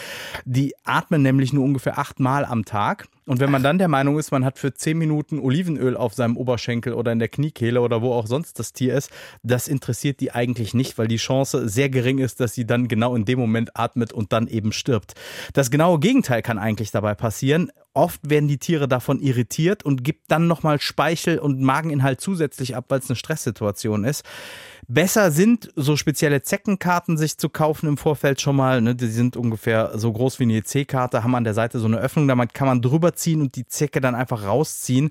Die 0.46 0.74
atmen 0.84 1.22
nämlich 1.22 1.54
nur 1.54 1.64
ungefähr 1.64 1.98
achtmal 1.98 2.46
am 2.46 2.66
Tag. 2.66 3.08
Und 3.28 3.40
wenn 3.40 3.50
man 3.50 3.64
dann 3.64 3.80
der 3.80 3.88
Meinung 3.88 4.20
ist, 4.20 4.32
man 4.32 4.46
hat 4.46 4.60
für 4.60 4.74
zehn 4.74 5.00
Minuten 5.00 5.40
Olivenöl 5.40 5.98
auf 5.98 6.14
seinem 6.14 6.38
Oberschenkel 6.38 6.94
oder 6.94 7.12
in 7.12 7.18
der 7.18 7.28
Kniekehle 7.28 7.82
oder 7.82 8.04
wo 8.04 8.14
auch 8.14 8.28
sonst 8.28 8.60
das 8.60 8.72
Tier 8.72 8.96
ist, 8.96 9.10
das 9.42 9.68
interessiert 9.68 10.20
die 10.20 10.32
eigentlich 10.32 10.76
nicht, 10.76 11.00
weil 11.00 11.08
die 11.08 11.16
Chance 11.18 11.68
sehr 11.68 11.90
gering 11.90 12.20
ist, 12.20 12.40
dass 12.40 12.54
sie 12.54 12.68
dann 12.68 12.88
genau 12.88 13.16
in 13.16 13.26
dem 13.26 13.40
Moment 13.40 13.72
atmet 13.80 14.14
und 14.14 14.32
dann 14.32 14.48
eben 14.48 14.72
stirbt. 14.72 15.16
Das 15.54 15.72
genaue 15.72 16.00
Gegenteil 16.00 16.44
kann 16.44 16.60
eigentlich 16.60 16.92
dabei 16.92 17.16
passieren. 17.16 17.72
Oft 17.96 18.30
werden 18.30 18.48
die 18.48 18.60
Tiere 18.60 18.88
davon 18.88 19.20
irritiert 19.20 19.84
und 19.84 20.04
gibt 20.04 20.30
dann 20.30 20.48
nochmal 20.48 20.80
Speichel 20.80 21.40
und 21.40 21.62
Mageninhalt 21.62 22.22
zusätzlich 22.22 22.76
ab, 22.76 22.86
weil 22.90 23.00
es 23.00 23.10
eine 23.10 23.16
Stresssituation 23.16 24.04
ist. 24.04 24.24
Besser 24.88 25.32
sind 25.32 25.72
so 25.76 25.96
spezielle 25.96 26.44
Zeckenkarten 26.44 27.18
sich 27.18 27.38
zu 27.38 27.50
kaufen 27.50 27.88
im 27.88 27.98
Vorfeld 27.98 28.40
schon 28.40 28.56
mal. 28.56 28.82
Ne? 28.82 28.94
Die 28.94 29.08
sind 29.08 29.36
ungefähr 29.36 29.98
so 29.98 30.14
groß 30.14 30.40
wie 30.40 30.44
eine 30.44 30.58
EC-Karte, 30.58 31.24
haben 31.24 31.34
an 31.34 31.44
der 31.44 31.56
Seite 31.56 31.80
so 31.80 31.88
eine 31.88 31.98
Öffnung, 31.98 32.28
damit 32.28 32.54
kann 32.54 32.68
man 32.68 32.82
drüber 32.82 33.14
ziehen 33.14 33.42
und 33.42 33.56
die 33.56 33.66
Zecke 33.66 34.00
dann 34.00 34.14
einfach 34.14 34.44
rausziehen. 34.44 35.10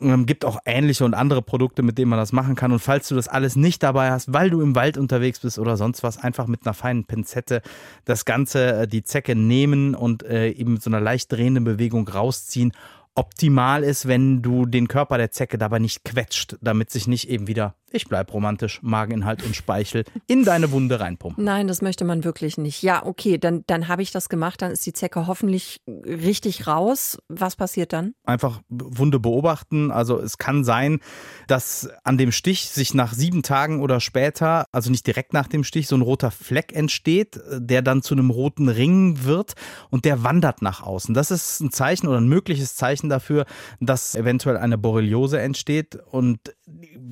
Ähm, 0.00 0.24
gibt 0.24 0.46
auch 0.46 0.58
ähnliche 0.64 1.04
und 1.04 1.12
andere 1.12 1.42
Produkte, 1.42 1.82
mit 1.82 1.98
denen 1.98 2.08
man 2.08 2.18
das 2.18 2.32
machen 2.32 2.54
kann. 2.54 2.72
Und 2.72 2.78
falls 2.78 3.08
du 3.08 3.14
das 3.14 3.28
alles 3.28 3.54
nicht 3.54 3.82
dabei 3.82 4.10
hast, 4.10 4.32
weil 4.32 4.48
du 4.48 4.62
im 4.62 4.74
Wald 4.74 4.96
unterwegs 4.96 5.40
bist 5.40 5.58
oder 5.58 5.76
sonst 5.76 6.02
was, 6.02 6.16
einfach 6.16 6.46
mit 6.46 6.64
einer 6.64 6.74
feinen 6.74 7.04
Pinzette 7.04 7.60
das 8.06 8.24
Ganze, 8.24 8.72
äh, 8.72 8.88
die 8.88 9.04
Zecke 9.04 9.36
nehmen 9.36 9.94
und 9.94 10.22
äh, 10.22 10.48
eben 10.48 10.74
mit 10.74 10.82
so 10.82 10.88
einer 10.88 11.00
leicht 11.00 11.30
drehenden 11.30 11.64
Bewegung 11.64 12.08
rausziehen 12.08 12.72
optimal 13.14 13.84
ist, 13.84 14.08
wenn 14.08 14.40
du 14.40 14.64
den 14.64 14.88
Körper 14.88 15.18
der 15.18 15.30
Zecke 15.30 15.58
dabei 15.58 15.78
nicht 15.78 16.02
quetscht, 16.02 16.56
damit 16.62 16.90
sich 16.90 17.06
nicht 17.06 17.28
eben 17.28 17.46
wieder 17.46 17.74
ich 17.92 18.08
bleib 18.08 18.32
romantisch, 18.32 18.80
Mageninhalt 18.82 19.42
und 19.44 19.54
Speichel 19.54 20.04
in 20.26 20.44
deine 20.44 20.70
Wunde 20.72 21.00
reinpumpen. 21.00 21.44
Nein, 21.44 21.68
das 21.68 21.82
möchte 21.82 22.04
man 22.04 22.24
wirklich 22.24 22.58
nicht. 22.58 22.82
Ja, 22.82 23.04
okay, 23.04 23.38
dann, 23.38 23.64
dann 23.66 23.88
habe 23.88 24.02
ich 24.02 24.10
das 24.10 24.28
gemacht, 24.28 24.62
dann 24.62 24.70
ist 24.70 24.84
die 24.86 24.92
Zecke 24.92 25.26
hoffentlich 25.26 25.80
richtig 25.86 26.66
raus. 26.66 27.18
Was 27.28 27.56
passiert 27.56 27.92
dann? 27.92 28.14
Einfach 28.24 28.60
Wunde 28.68 29.20
beobachten. 29.20 29.90
Also 29.90 30.18
es 30.18 30.38
kann 30.38 30.64
sein, 30.64 31.00
dass 31.48 31.88
an 32.04 32.18
dem 32.18 32.32
Stich 32.32 32.68
sich 32.70 32.94
nach 32.94 33.12
sieben 33.12 33.42
Tagen 33.42 33.80
oder 33.80 34.00
später, 34.00 34.66
also 34.72 34.90
nicht 34.90 35.06
direkt 35.06 35.32
nach 35.32 35.48
dem 35.48 35.64
Stich, 35.64 35.88
so 35.88 35.96
ein 35.96 36.02
roter 36.02 36.30
Fleck 36.30 36.74
entsteht, 36.74 37.40
der 37.52 37.82
dann 37.82 38.02
zu 38.02 38.14
einem 38.14 38.30
roten 38.30 38.68
Ring 38.68 39.24
wird 39.24 39.54
und 39.90 40.04
der 40.04 40.22
wandert 40.22 40.62
nach 40.62 40.82
außen. 40.82 41.14
Das 41.14 41.30
ist 41.30 41.60
ein 41.60 41.72
Zeichen 41.72 42.08
oder 42.08 42.18
ein 42.18 42.28
mögliches 42.28 42.76
Zeichen 42.76 43.08
dafür, 43.08 43.46
dass 43.80 44.14
eventuell 44.14 44.56
eine 44.56 44.78
Borreliose 44.78 45.40
entsteht. 45.40 45.98
Und 46.10 46.38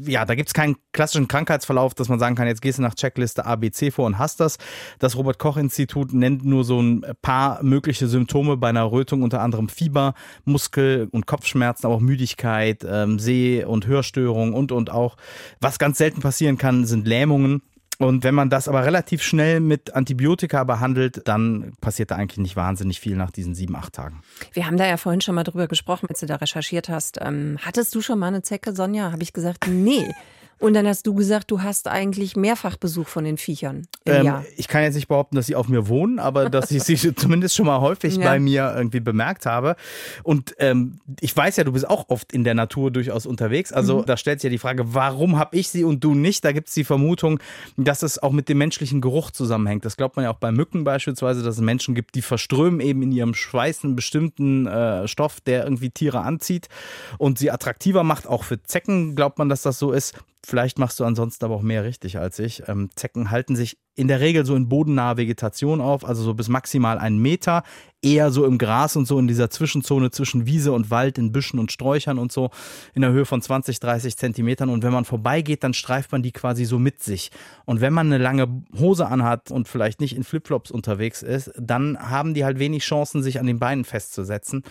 ja, 0.03 0.25
da 0.25 0.35
gibt 0.35 0.49
es 0.49 0.55
keinen 0.55 0.70
keinen 0.71 0.83
klassischen 0.93 1.29
Krankheitsverlauf, 1.29 1.95
dass 1.95 2.09
man 2.09 2.19
sagen 2.19 2.35
kann, 2.35 2.47
jetzt 2.47 2.63
gehst 2.63 2.79
du 2.79 2.83
nach 2.83 2.95
Checkliste 2.95 3.45
ABC 3.45 3.91
vor 3.91 4.07
und 4.07 4.19
hast 4.19 4.41
das. 4.41 4.59
Das 4.99 5.17
Robert-Koch-Institut 5.17 6.13
nennt 6.13 6.45
nur 6.45 6.65
so 6.65 6.81
ein 6.81 7.05
paar 7.23 7.63
mögliche 7.63 8.07
Symptome 8.07 8.57
bei 8.57 8.69
einer 8.69 8.91
Rötung, 8.91 9.23
unter 9.23 9.41
anderem 9.41 9.69
Fieber, 9.69 10.15
Muskel- 10.45 11.09
und 11.13 11.27
Kopfschmerzen, 11.27 11.87
aber 11.87 11.97
auch 11.97 12.01
Müdigkeit, 12.01 12.85
ähm, 12.89 13.19
Seh- 13.19 13.65
und 13.65 13.87
Hörstörungen 13.87 14.55
und, 14.55 14.73
und 14.73 14.91
auch. 14.91 15.17
Was 15.61 15.79
ganz 15.79 15.99
selten 15.99 16.21
passieren 16.21 16.59
kann, 16.59 16.87
sind 16.87 17.07
Lähmungen. 17.07 17.63
Und 17.99 18.25
wenn 18.25 18.35
man 18.35 18.49
das 18.49 18.67
aber 18.67 18.87
relativ 18.87 19.23
schnell 19.23 19.61
mit 19.61 19.95
Antibiotika 19.95 20.65
behandelt, 20.65 21.29
dann 21.29 21.75
passiert 21.83 22.11
da 22.11 22.17
eigentlich 22.17 22.39
nicht 22.39 22.57
wahnsinnig 22.57 22.99
viel 22.99 23.15
nach 23.15 23.31
diesen 23.31 23.55
sieben, 23.55 23.77
acht 23.77 23.93
Tagen. 23.93 24.23
Wir 24.55 24.67
haben 24.67 24.79
da 24.79 24.87
ja 24.87 24.97
vorhin 24.97 25.21
schon 25.21 25.35
mal 25.35 25.45
drüber 25.45 25.69
gesprochen, 25.69 26.07
als 26.09 26.21
du 26.21 26.27
da 26.27 26.37
recherchiert 26.37 26.89
hast. 26.89 27.19
Ähm, 27.21 27.59
hattest 27.61 27.95
du 27.95 28.01
schon 28.01 28.19
mal 28.19 28.29
eine 28.29 28.41
Zecke, 28.41 28.73
Sonja? 28.73 29.13
Habe 29.13 29.23
ich 29.23 29.35
gesagt, 29.35 29.67
nee. 29.69 30.15
Und 30.61 30.75
dann 30.75 30.87
hast 30.87 31.07
du 31.07 31.15
gesagt, 31.15 31.51
du 31.51 31.63
hast 31.63 31.89
eigentlich 31.89 32.37
mehrfach 32.37 32.77
Besuch 32.77 33.09
von 33.09 33.25
den 33.25 33.39
Viechern 33.39 33.89
im 34.05 34.15
ähm, 34.15 34.27
Jahr. 34.27 34.45
Ich 34.59 34.69
kann 34.69 34.83
jetzt 34.83 34.95
nicht 34.95 35.09
behaupten, 35.09 35.37
dass 35.37 35.47
sie 35.47 35.57
auf 35.57 35.69
mir 35.69 35.89
wohnen, 35.89 36.19
aber 36.19 36.51
dass 36.51 36.71
ich 36.71 36.83
sie 36.83 36.97
zumindest 37.17 37.57
schon 37.57 37.65
mal 37.65 37.81
häufig 37.81 38.17
ja. 38.17 38.25
bei 38.25 38.39
mir 38.39 38.75
irgendwie 38.77 39.01
bemerkt 39.01 39.47
habe. 39.47 39.75
Und 40.23 40.55
ähm, 40.59 41.01
ich 41.21 41.35
weiß 41.35 41.57
ja, 41.57 41.65
du 41.65 41.73
bist 41.73 41.89
auch 41.89 42.11
oft 42.11 42.35
in 42.35 42.45
der 42.45 42.53
Natur 42.53 42.91
durchaus 42.91 43.25
unterwegs. 43.25 43.73
Also 43.73 44.01
mhm. 44.01 44.07
da 44.07 44.19
stellt 44.19 44.41
sich 44.41 44.49
ja 44.49 44.51
die 44.51 44.59
Frage, 44.59 44.93
warum 44.93 45.39
habe 45.39 45.57
ich 45.57 45.71
sie 45.71 45.83
und 45.83 46.05
du 46.05 46.15
nicht? 46.15 46.45
Da 46.45 46.53
gibt 46.53 46.69
es 46.69 46.75
die 46.75 46.85
Vermutung, 46.85 47.41
dass 47.79 48.03
es 48.03 48.23
auch 48.23 48.33
mit 48.33 48.51
dem 48.51 48.59
menschlichen 48.59 49.01
Geruch 49.01 49.31
zusammenhängt. 49.31 49.87
Das 49.87 49.97
glaubt 49.97 50.17
man 50.17 50.25
ja 50.25 50.31
auch 50.31 50.39
bei 50.39 50.53
Mücken 50.53 50.85
beispielsweise, 50.85 51.43
dass 51.43 51.55
es 51.55 51.63
Menschen 51.63 51.95
gibt, 51.95 52.15
die 52.15 52.23
verströmen 52.23 52.81
eben 52.81 53.03
in 53.03 53.13
ihrem 53.13 53.33
Schweiß 53.33 53.83
einen 53.85 53.97
bestimmten 53.97 54.67
äh, 54.67 55.09
Stoff, 55.09 55.41
der 55.41 55.65
irgendwie 55.65 55.89
Tiere 55.89 56.21
anzieht 56.21 56.69
und 57.17 57.39
sie 57.39 57.51
attraktiver 57.51 58.05
macht. 58.05 58.27
Auch 58.27 58.45
für 58.45 58.63
Zecken 58.63 59.17
glaubt 59.17 59.39
man, 59.39 59.49
dass 59.49 59.63
das 59.63 59.79
so 59.79 59.93
ist. 59.93 60.15
Vielleicht 60.45 60.79
machst 60.79 60.99
du 60.99 61.05
ansonsten 61.05 61.45
aber 61.45 61.55
auch 61.55 61.63
mehr 61.63 61.85
richtig 61.85 62.19
als 62.19 62.39
ich. 62.39 62.63
Ähm, 62.67 62.89
Zecken 62.95 63.31
halten 63.31 63.57
sich 63.57 63.77
in 63.95 64.09
der 64.09 64.21
Regel 64.21 64.47
so 64.47 64.55
in 64.55 64.69
bodennaher 64.69 65.19
Vegetation 65.19 65.83
auf, 65.83 66.07
also 66.07 66.23
so 66.23 66.33
bis 66.33 66.49
maximal 66.49 66.97
einen 66.97 67.19
Meter, 67.19 67.63
eher 68.01 68.31
so 68.31 68.47
im 68.47 68.57
Gras 68.57 68.97
und 68.97 69.07
so 69.07 69.19
in 69.19 69.29
dieser 69.29 69.51
Zwischenzone 69.51 70.11
zwischen 70.11 70.47
Wiese 70.47 70.73
und 70.73 70.91
Wald, 70.91 71.19
in 71.19 71.33
Büschen 71.33 71.59
und 71.59 71.71
Sträuchern 71.71 72.19
und 72.19 72.33
so, 72.33 72.49
in 72.95 73.03
der 73.03 73.11
Höhe 73.11 73.27
von 73.27 73.43
20, 73.43 73.79
30 73.81 74.17
Zentimetern. 74.17 74.71
Und 74.71 74.83
wenn 74.83 74.93
man 74.93 75.05
vorbeigeht, 75.05 75.63
dann 75.63 75.75
streift 75.75 76.13
man 76.13 76.23
die 76.23 76.33
quasi 76.33 76.65
so 76.65 76.79
mit 76.79 77.03
sich. 77.03 77.31
Und 77.67 77.83
wenn 77.83 77.93
man 77.93 78.07
eine 78.07 78.23
lange 78.23 78.63
Hose 78.79 79.07
anhat 79.07 79.51
und 79.51 79.69
vielleicht 79.69 80.01
nicht 80.01 80.17
in 80.17 80.25
Flipflops 80.25 80.71
unterwegs 80.71 81.23
ist, 81.23 81.53
dann 81.59 81.99
haben 81.99 82.33
die 82.33 82.47
halt 82.47 82.59
wenig 82.59 82.85
Chancen, 82.85 83.23
sich 83.23 83.39
an 83.39 83.47
den 83.47 83.59
Beinen 83.59 83.85
festzusetzen. 83.85 84.63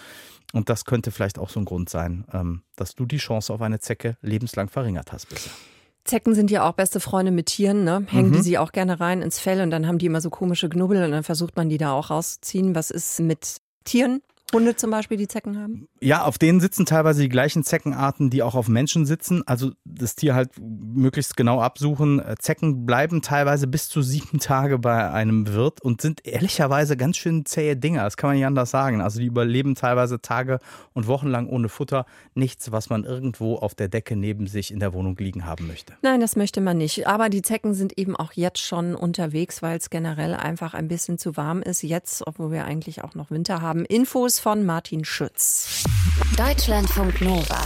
Und 0.53 0.69
das 0.69 0.85
könnte 0.85 1.11
vielleicht 1.11 1.37
auch 1.37 1.49
so 1.49 1.59
ein 1.59 1.65
Grund 1.65 1.89
sein, 1.89 2.25
ähm, 2.33 2.63
dass 2.75 2.95
du 2.95 3.05
die 3.05 3.17
Chance 3.17 3.53
auf 3.53 3.61
eine 3.61 3.79
Zecke 3.79 4.17
lebenslang 4.21 4.69
verringert 4.69 5.11
hast 5.11 5.29
bisher. 5.29 5.51
Zecken 6.05 6.33
sind 6.33 6.49
ja 6.49 6.67
auch 6.67 6.73
beste 6.73 6.99
Freunde 6.99 7.31
mit 7.31 7.47
Tieren, 7.47 7.83
ne? 7.83 8.05
Hängen 8.09 8.29
mhm. 8.29 8.33
die 8.33 8.41
sie 8.41 8.57
auch 8.57 8.71
gerne 8.71 8.99
rein 8.99 9.21
ins 9.21 9.39
Fell 9.39 9.61
und 9.61 9.69
dann 9.69 9.85
haben 9.85 9.99
die 9.99 10.07
immer 10.07 10.21
so 10.21 10.29
komische 10.29 10.67
Knubbel 10.67 11.03
und 11.03 11.11
dann 11.11 11.23
versucht 11.23 11.55
man 11.55 11.69
die 11.69 11.77
da 11.77 11.91
auch 11.91 12.09
rauszuziehen. 12.09 12.73
Was 12.73 12.89
ist 12.89 13.19
mit 13.19 13.57
Tieren? 13.83 14.21
Hunde 14.51 14.75
zum 14.75 14.91
Beispiel, 14.91 15.17
die 15.17 15.27
Zecken 15.27 15.59
haben? 15.59 15.87
Ja, 16.01 16.23
auf 16.23 16.37
denen 16.37 16.59
sitzen 16.59 16.85
teilweise 16.85 17.21
die 17.21 17.29
gleichen 17.29 17.63
Zeckenarten, 17.63 18.29
die 18.29 18.41
auch 18.43 18.55
auf 18.55 18.67
Menschen 18.67 19.05
sitzen. 19.05 19.43
Also 19.45 19.71
das 19.85 20.15
Tier 20.15 20.35
halt 20.35 20.51
möglichst 20.59 21.37
genau 21.37 21.61
absuchen. 21.61 22.19
Äh, 22.19 22.35
Zecken 22.39 22.85
bleiben 22.85 23.21
teilweise 23.21 23.67
bis 23.67 23.89
zu 23.89 24.01
sieben 24.01 24.39
Tage 24.39 24.79
bei 24.79 25.11
einem 25.11 25.53
Wirt 25.53 25.81
und 25.81 26.01
sind 26.01 26.25
ehrlicherweise 26.25 26.97
ganz 26.97 27.17
schön 27.17 27.45
zähe 27.45 27.75
Dinger. 27.75 28.03
Das 28.03 28.17
kann 28.17 28.29
man 28.29 28.37
nicht 28.37 28.45
anders 28.45 28.71
sagen. 28.71 29.01
Also 29.01 29.19
die 29.19 29.25
überleben 29.25 29.75
teilweise 29.75 30.21
Tage 30.21 30.59
und 30.93 31.07
Wochen 31.07 31.27
lang 31.27 31.47
ohne 31.47 31.69
Futter. 31.69 32.05
Nichts, 32.33 32.71
was 32.71 32.89
man 32.89 33.03
irgendwo 33.03 33.55
auf 33.55 33.75
der 33.75 33.87
Decke 33.87 34.15
neben 34.15 34.47
sich 34.47 34.71
in 34.71 34.79
der 34.79 34.93
Wohnung 34.93 35.15
liegen 35.17 35.45
haben 35.45 35.67
möchte. 35.67 35.93
Nein, 36.01 36.21
das 36.21 36.35
möchte 36.35 36.61
man 36.61 36.77
nicht. 36.77 37.07
Aber 37.07 37.29
die 37.29 37.41
Zecken 37.41 37.73
sind 37.73 37.97
eben 37.97 38.15
auch 38.15 38.33
jetzt 38.33 38.59
schon 38.59 38.95
unterwegs, 38.95 39.61
weil 39.61 39.77
es 39.77 39.89
generell 39.89 40.33
einfach 40.33 40.73
ein 40.73 40.87
bisschen 40.87 41.17
zu 41.17 41.37
warm 41.37 41.61
ist. 41.61 41.83
Jetzt, 41.83 42.25
obwohl 42.25 42.51
wir 42.51 42.65
eigentlich 42.65 43.03
auch 43.03 43.15
noch 43.15 43.31
Winter 43.31 43.61
haben. 43.61 43.85
Infos 43.85 44.38
von 44.39 44.65
Martin 44.65 45.05
Schütz. 45.05 45.83
Deutschlandfunk 46.37 47.21
Nova. 47.21 47.61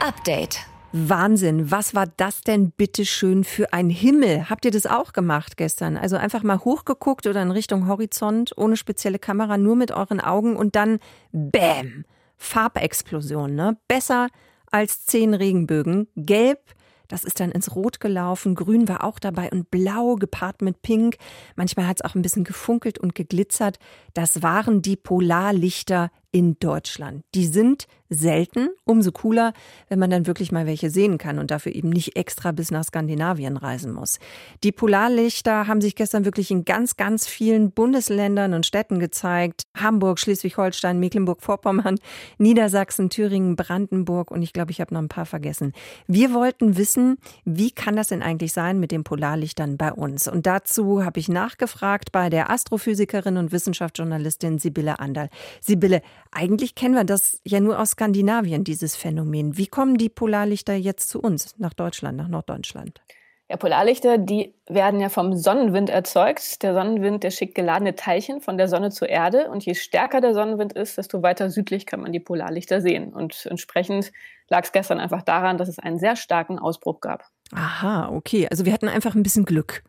Update. 0.00 0.60
Wahnsinn, 0.92 1.70
was 1.70 1.94
war 1.94 2.06
das 2.16 2.40
denn 2.40 2.70
bitte 2.70 3.04
schön 3.04 3.44
für 3.44 3.72
ein 3.72 3.90
Himmel? 3.90 4.48
Habt 4.48 4.64
ihr 4.64 4.70
das 4.70 4.86
auch 4.86 5.12
gemacht 5.12 5.56
gestern? 5.56 5.96
Also 5.96 6.16
einfach 6.16 6.42
mal 6.42 6.60
hochgeguckt 6.60 7.26
oder 7.26 7.42
in 7.42 7.50
Richtung 7.50 7.88
Horizont, 7.88 8.52
ohne 8.56 8.76
spezielle 8.76 9.18
Kamera, 9.18 9.58
nur 9.58 9.76
mit 9.76 9.90
euren 9.90 10.20
Augen 10.20 10.56
und 10.56 10.76
dann 10.76 11.00
Bäm! 11.32 12.04
Farbexplosion, 12.36 13.54
ne? 13.54 13.76
Besser 13.88 14.28
als 14.70 15.06
zehn 15.06 15.34
Regenbögen. 15.34 16.08
Gelb, 16.16 16.60
das 17.08 17.24
ist 17.24 17.40
dann 17.40 17.52
ins 17.52 17.74
Rot 17.74 18.00
gelaufen, 18.00 18.54
Grün 18.54 18.88
war 18.88 19.04
auch 19.04 19.18
dabei 19.18 19.50
und 19.50 19.70
Blau 19.70 20.16
gepaart 20.16 20.62
mit 20.62 20.82
Pink. 20.82 21.16
Manchmal 21.54 21.86
hat 21.86 21.98
es 22.00 22.04
auch 22.04 22.14
ein 22.14 22.22
bisschen 22.22 22.44
gefunkelt 22.44 22.98
und 22.98 23.14
geglitzert. 23.14 23.78
Das 24.14 24.42
waren 24.42 24.82
die 24.82 24.96
Polarlichter 24.96 26.10
in 26.36 26.58
Deutschland. 26.58 27.24
Die 27.34 27.46
sind 27.46 27.86
selten, 28.10 28.68
umso 28.84 29.10
cooler, 29.10 29.52
wenn 29.88 29.98
man 29.98 30.10
dann 30.10 30.26
wirklich 30.26 30.52
mal 30.52 30.66
welche 30.66 30.90
sehen 30.90 31.16
kann 31.18 31.38
und 31.38 31.50
dafür 31.50 31.74
eben 31.74 31.88
nicht 31.88 32.14
extra 32.14 32.52
bis 32.52 32.70
nach 32.70 32.84
Skandinavien 32.84 33.56
reisen 33.56 33.92
muss. 33.92 34.18
Die 34.62 34.70
Polarlichter 34.70 35.66
haben 35.66 35.80
sich 35.80 35.96
gestern 35.96 36.26
wirklich 36.26 36.50
in 36.50 36.64
ganz, 36.64 36.96
ganz 36.96 37.26
vielen 37.26 37.72
Bundesländern 37.72 38.54
und 38.54 38.66
Städten 38.66 39.00
gezeigt. 39.00 39.62
Hamburg, 39.74 40.20
Schleswig-Holstein, 40.20 41.00
Mecklenburg-Vorpommern, 41.00 41.96
Niedersachsen, 42.38 43.10
Thüringen, 43.10 43.56
Brandenburg 43.56 44.30
und 44.30 44.42
ich 44.42 44.52
glaube, 44.52 44.70
ich 44.70 44.80
habe 44.80 44.94
noch 44.94 45.00
ein 45.00 45.08
paar 45.08 45.26
vergessen. 45.26 45.72
Wir 46.06 46.34
wollten 46.34 46.76
wissen, 46.76 47.16
wie 47.44 47.70
kann 47.70 47.96
das 47.96 48.08
denn 48.08 48.22
eigentlich 48.22 48.52
sein 48.52 48.78
mit 48.78 48.92
den 48.92 49.04
Polarlichtern 49.04 49.78
bei 49.78 49.92
uns? 49.92 50.28
Und 50.28 50.46
dazu 50.46 51.02
habe 51.02 51.18
ich 51.18 51.28
nachgefragt 51.28 52.12
bei 52.12 52.28
der 52.28 52.50
Astrophysikerin 52.50 53.36
und 53.36 53.52
Wissenschaftsjournalistin 53.52 54.58
Sibylle 54.58 55.00
Anderl. 55.00 55.28
Sibylle, 55.60 56.02
eigentlich 56.36 56.74
kennen 56.74 56.94
wir 56.94 57.04
das 57.04 57.40
ja 57.44 57.60
nur 57.60 57.80
aus 57.80 57.92
Skandinavien, 57.92 58.62
dieses 58.62 58.94
Phänomen. 58.94 59.56
Wie 59.56 59.66
kommen 59.66 59.96
die 59.96 60.08
Polarlichter 60.08 60.74
jetzt 60.74 61.08
zu 61.08 61.20
uns, 61.20 61.54
nach 61.58 61.72
Deutschland, 61.72 62.18
nach 62.18 62.28
Norddeutschland? 62.28 63.00
Ja, 63.48 63.56
Polarlichter, 63.56 64.18
die 64.18 64.54
werden 64.68 64.98
ja 64.98 65.08
vom 65.08 65.34
Sonnenwind 65.36 65.88
erzeugt. 65.88 66.62
Der 66.64 66.74
Sonnenwind, 66.74 67.22
der 67.22 67.30
schickt 67.30 67.54
geladene 67.54 67.94
Teilchen 67.94 68.40
von 68.40 68.58
der 68.58 68.66
Sonne 68.66 68.90
zur 68.90 69.08
Erde. 69.08 69.48
Und 69.50 69.64
je 69.64 69.74
stärker 69.74 70.20
der 70.20 70.34
Sonnenwind 70.34 70.72
ist, 70.72 70.98
desto 70.98 71.22
weiter 71.22 71.48
südlich 71.48 71.86
kann 71.86 72.00
man 72.00 72.12
die 72.12 72.20
Polarlichter 72.20 72.80
sehen. 72.80 73.12
Und 73.12 73.46
entsprechend 73.46 74.12
lag 74.48 74.64
es 74.64 74.72
gestern 74.72 74.98
einfach 74.98 75.22
daran, 75.22 75.58
dass 75.58 75.68
es 75.68 75.78
einen 75.78 76.00
sehr 76.00 76.16
starken 76.16 76.58
Ausbruch 76.58 77.00
gab. 77.00 77.24
Aha, 77.52 78.08
okay. 78.10 78.48
Also 78.50 78.64
wir 78.64 78.72
hatten 78.72 78.88
einfach 78.88 79.14
ein 79.14 79.22
bisschen 79.22 79.44
Glück. 79.44 79.84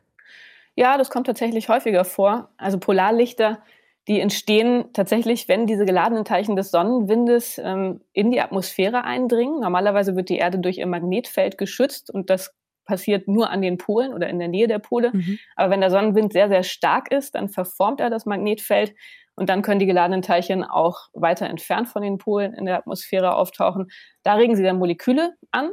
Ja, 0.76 1.00
das 1.00 1.10
kommt 1.10 1.26
tatsächlich 1.26 1.68
häufiger 1.68 2.06
vor. 2.06 2.52
Also 2.58 2.78
Polarlichter, 2.78 3.60
Die 4.08 4.22
entstehen 4.22 4.86
tatsächlich, 4.94 5.48
wenn 5.50 5.68
diese 5.68 5.86
geladenen 5.86 6.24
Teilchen 6.24 6.56
des 6.56 6.72
Sonnenwindes 6.72 7.60
ähm, 7.62 8.02
in 8.14 8.32
die 8.32 8.40
Atmosphäre 8.40 9.04
eindringen. 9.04 9.60
Normalerweise 9.60 10.16
wird 10.16 10.30
die 10.30 10.38
Erde 10.38 10.60
durch 10.60 10.78
ihr 10.78 10.88
Magnetfeld 10.88 11.58
geschützt 11.58 12.10
und 12.10 12.30
das 12.30 12.56
passiert 12.86 13.28
nur 13.28 13.50
an 13.50 13.62
den 13.62 13.78
Polen 13.78 14.14
oder 14.14 14.30
in 14.30 14.40
der 14.40 14.48
Nähe 14.48 14.68
der 14.68 14.80
Pole. 14.80 15.12
Mhm. 15.14 15.38
Aber 15.58 15.72
wenn 15.72 15.82
der 15.82 15.92
Sonnenwind 15.92 16.32
sehr, 16.32 16.48
sehr 16.48 16.64
stark 16.64 17.12
ist, 17.12 17.36
dann 17.36 17.50
verformt 17.50 18.00
er 18.00 18.10
das 18.10 18.26
Magnetfeld 18.26 18.96
und 19.36 19.50
dann 19.50 19.62
können 19.62 19.80
die 19.80 19.86
geladenen 19.86 20.22
Teilchen 20.22 20.64
auch 20.64 21.10
weiter 21.14 21.48
entfernt 21.48 21.90
von 21.90 22.02
den 22.02 22.18
Polen 22.18 22.54
in 22.54 22.66
der 22.66 22.78
Atmosphäre 22.78 23.36
auftauchen. 23.36 23.88
Da 24.24 24.36
regen 24.36 24.56
sie 24.56 24.64
dann 24.64 24.80
Moleküle 24.80 25.34
an, 25.52 25.72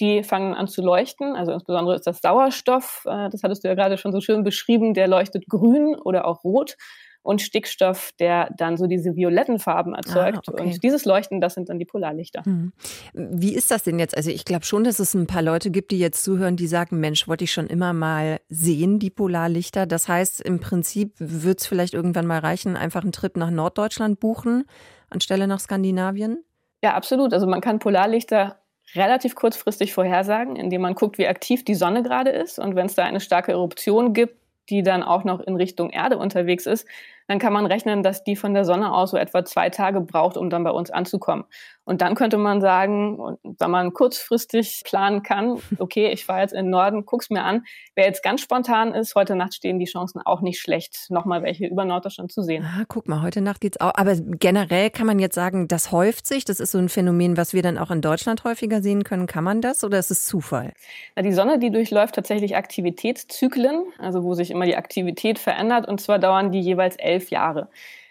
die 0.00 0.24
fangen 0.24 0.54
an 0.54 0.66
zu 0.66 0.82
leuchten. 0.82 1.36
Also 1.36 1.52
insbesondere 1.52 1.94
ist 1.94 2.06
das 2.06 2.20
Sauerstoff, 2.20 3.04
äh, 3.06 3.28
das 3.28 3.42
hattest 3.42 3.62
du 3.62 3.68
ja 3.68 3.74
gerade 3.74 3.98
schon 3.98 4.12
so 4.12 4.20
schön 4.20 4.42
beschrieben, 4.42 4.94
der 4.94 5.06
leuchtet 5.06 5.46
grün 5.48 5.94
oder 5.94 6.26
auch 6.26 6.42
rot 6.44 6.76
und 7.24 7.40
Stickstoff, 7.40 8.12
der 8.20 8.50
dann 8.56 8.76
so 8.76 8.86
diese 8.86 9.16
violetten 9.16 9.58
Farben 9.58 9.94
erzeugt. 9.94 10.46
Ah, 10.46 10.52
okay. 10.52 10.62
Und 10.62 10.84
dieses 10.84 11.06
Leuchten, 11.06 11.40
das 11.40 11.54
sind 11.54 11.70
dann 11.70 11.78
die 11.78 11.86
Polarlichter. 11.86 12.44
Hm. 12.44 12.72
Wie 13.14 13.54
ist 13.54 13.70
das 13.70 13.82
denn 13.82 13.98
jetzt? 13.98 14.14
Also 14.14 14.30
ich 14.30 14.44
glaube 14.44 14.66
schon, 14.66 14.84
dass 14.84 14.98
es 14.98 15.14
ein 15.14 15.26
paar 15.26 15.40
Leute 15.40 15.70
gibt, 15.70 15.90
die 15.90 15.98
jetzt 15.98 16.22
zuhören, 16.22 16.56
die 16.56 16.66
sagen, 16.66 17.00
Mensch, 17.00 17.26
wollte 17.26 17.44
ich 17.44 17.52
schon 17.52 17.66
immer 17.66 17.94
mal 17.94 18.40
sehen, 18.50 18.98
die 18.98 19.08
Polarlichter. 19.08 19.86
Das 19.86 20.06
heißt, 20.06 20.42
im 20.42 20.60
Prinzip 20.60 21.14
wird 21.18 21.62
es 21.62 21.66
vielleicht 21.66 21.94
irgendwann 21.94 22.26
mal 22.26 22.40
reichen, 22.40 22.76
einfach 22.76 23.02
einen 23.02 23.12
Trip 23.12 23.36
nach 23.38 23.50
Norddeutschland 23.50 24.20
buchen, 24.20 24.64
anstelle 25.08 25.46
nach 25.46 25.60
Skandinavien? 25.60 26.44
Ja, 26.82 26.92
absolut. 26.92 27.32
Also 27.32 27.46
man 27.46 27.62
kann 27.62 27.78
Polarlichter 27.78 28.58
relativ 28.94 29.34
kurzfristig 29.34 29.94
vorhersagen, 29.94 30.56
indem 30.56 30.82
man 30.82 30.94
guckt, 30.94 31.16
wie 31.16 31.26
aktiv 31.26 31.64
die 31.64 31.74
Sonne 31.74 32.02
gerade 32.02 32.30
ist. 32.30 32.58
Und 32.58 32.76
wenn 32.76 32.84
es 32.84 32.94
da 32.94 33.04
eine 33.04 33.20
starke 33.20 33.52
Eruption 33.52 34.12
gibt, 34.12 34.36
die 34.70 34.82
dann 34.82 35.02
auch 35.02 35.24
noch 35.24 35.40
in 35.40 35.56
Richtung 35.56 35.90
Erde 35.90 36.18
unterwegs 36.18 36.66
ist, 36.66 36.86
dann 37.26 37.38
kann 37.38 37.52
man 37.52 37.66
rechnen, 37.66 38.02
dass 38.02 38.24
die 38.24 38.36
von 38.36 38.54
der 38.54 38.64
Sonne 38.64 38.92
aus 38.92 39.10
so 39.10 39.16
etwa 39.16 39.44
zwei 39.44 39.70
Tage 39.70 40.00
braucht, 40.00 40.36
um 40.36 40.50
dann 40.50 40.64
bei 40.64 40.70
uns 40.70 40.90
anzukommen. 40.90 41.44
Und 41.86 42.00
dann 42.00 42.14
könnte 42.14 42.38
man 42.38 42.60
sagen, 42.62 43.36
wenn 43.42 43.70
man 43.70 43.92
kurzfristig 43.92 44.82
planen 44.84 45.22
kann, 45.22 45.58
okay, 45.78 46.10
ich 46.10 46.24
fahre 46.24 46.40
jetzt 46.40 46.52
in 46.52 46.66
den 46.66 46.70
Norden, 46.70 47.04
guck's 47.04 47.30
mir 47.30 47.42
an. 47.42 47.64
Wer 47.94 48.06
jetzt 48.06 48.22
ganz 48.22 48.40
spontan 48.40 48.94
ist, 48.94 49.14
heute 49.14 49.36
Nacht 49.36 49.54
stehen 49.54 49.78
die 49.78 49.84
Chancen 49.84 50.20
auch 50.24 50.40
nicht 50.40 50.60
schlecht, 50.60 51.10
nochmal 51.10 51.42
welche 51.42 51.66
über 51.66 51.84
Norddeutschland 51.84 52.32
zu 52.32 52.42
sehen. 52.42 52.64
Ah, 52.64 52.84
guck 52.88 53.06
mal, 53.08 53.22
heute 53.22 53.42
Nacht 53.42 53.60
geht's 53.60 53.80
auch. 53.80 53.92
Aber 53.94 54.16
generell 54.16 54.90
kann 54.90 55.06
man 55.06 55.18
jetzt 55.18 55.34
sagen, 55.34 55.68
das 55.68 55.92
häuft 55.92 56.26
sich. 56.26 56.44
Das 56.44 56.58
ist 56.58 56.72
so 56.72 56.78
ein 56.78 56.88
Phänomen, 56.88 57.36
was 57.36 57.52
wir 57.52 57.62
dann 57.62 57.76
auch 57.76 57.90
in 57.90 58.00
Deutschland 58.00 58.44
häufiger 58.44 58.82
sehen 58.82 59.04
können. 59.04 59.26
Kann 59.26 59.44
man 59.44 59.60
das 59.60 59.84
oder 59.84 59.98
ist 59.98 60.10
es 60.10 60.24
Zufall? 60.24 60.72
Na, 61.16 61.22
die 61.22 61.32
Sonne, 61.32 61.58
die 61.58 61.70
durchläuft 61.70 62.14
tatsächlich 62.14 62.56
Aktivitätszyklen, 62.56 63.84
also 63.98 64.24
wo 64.24 64.34
sich 64.34 64.50
immer 64.50 64.64
die 64.64 64.76
Aktivität 64.76 65.38
verändert 65.38 65.86
und 65.86 66.00
zwar 66.00 66.18
dauern 66.18 66.50
die 66.50 66.60
jeweils 66.60 66.96
elf 67.14 67.30
Jahre. 67.30 67.68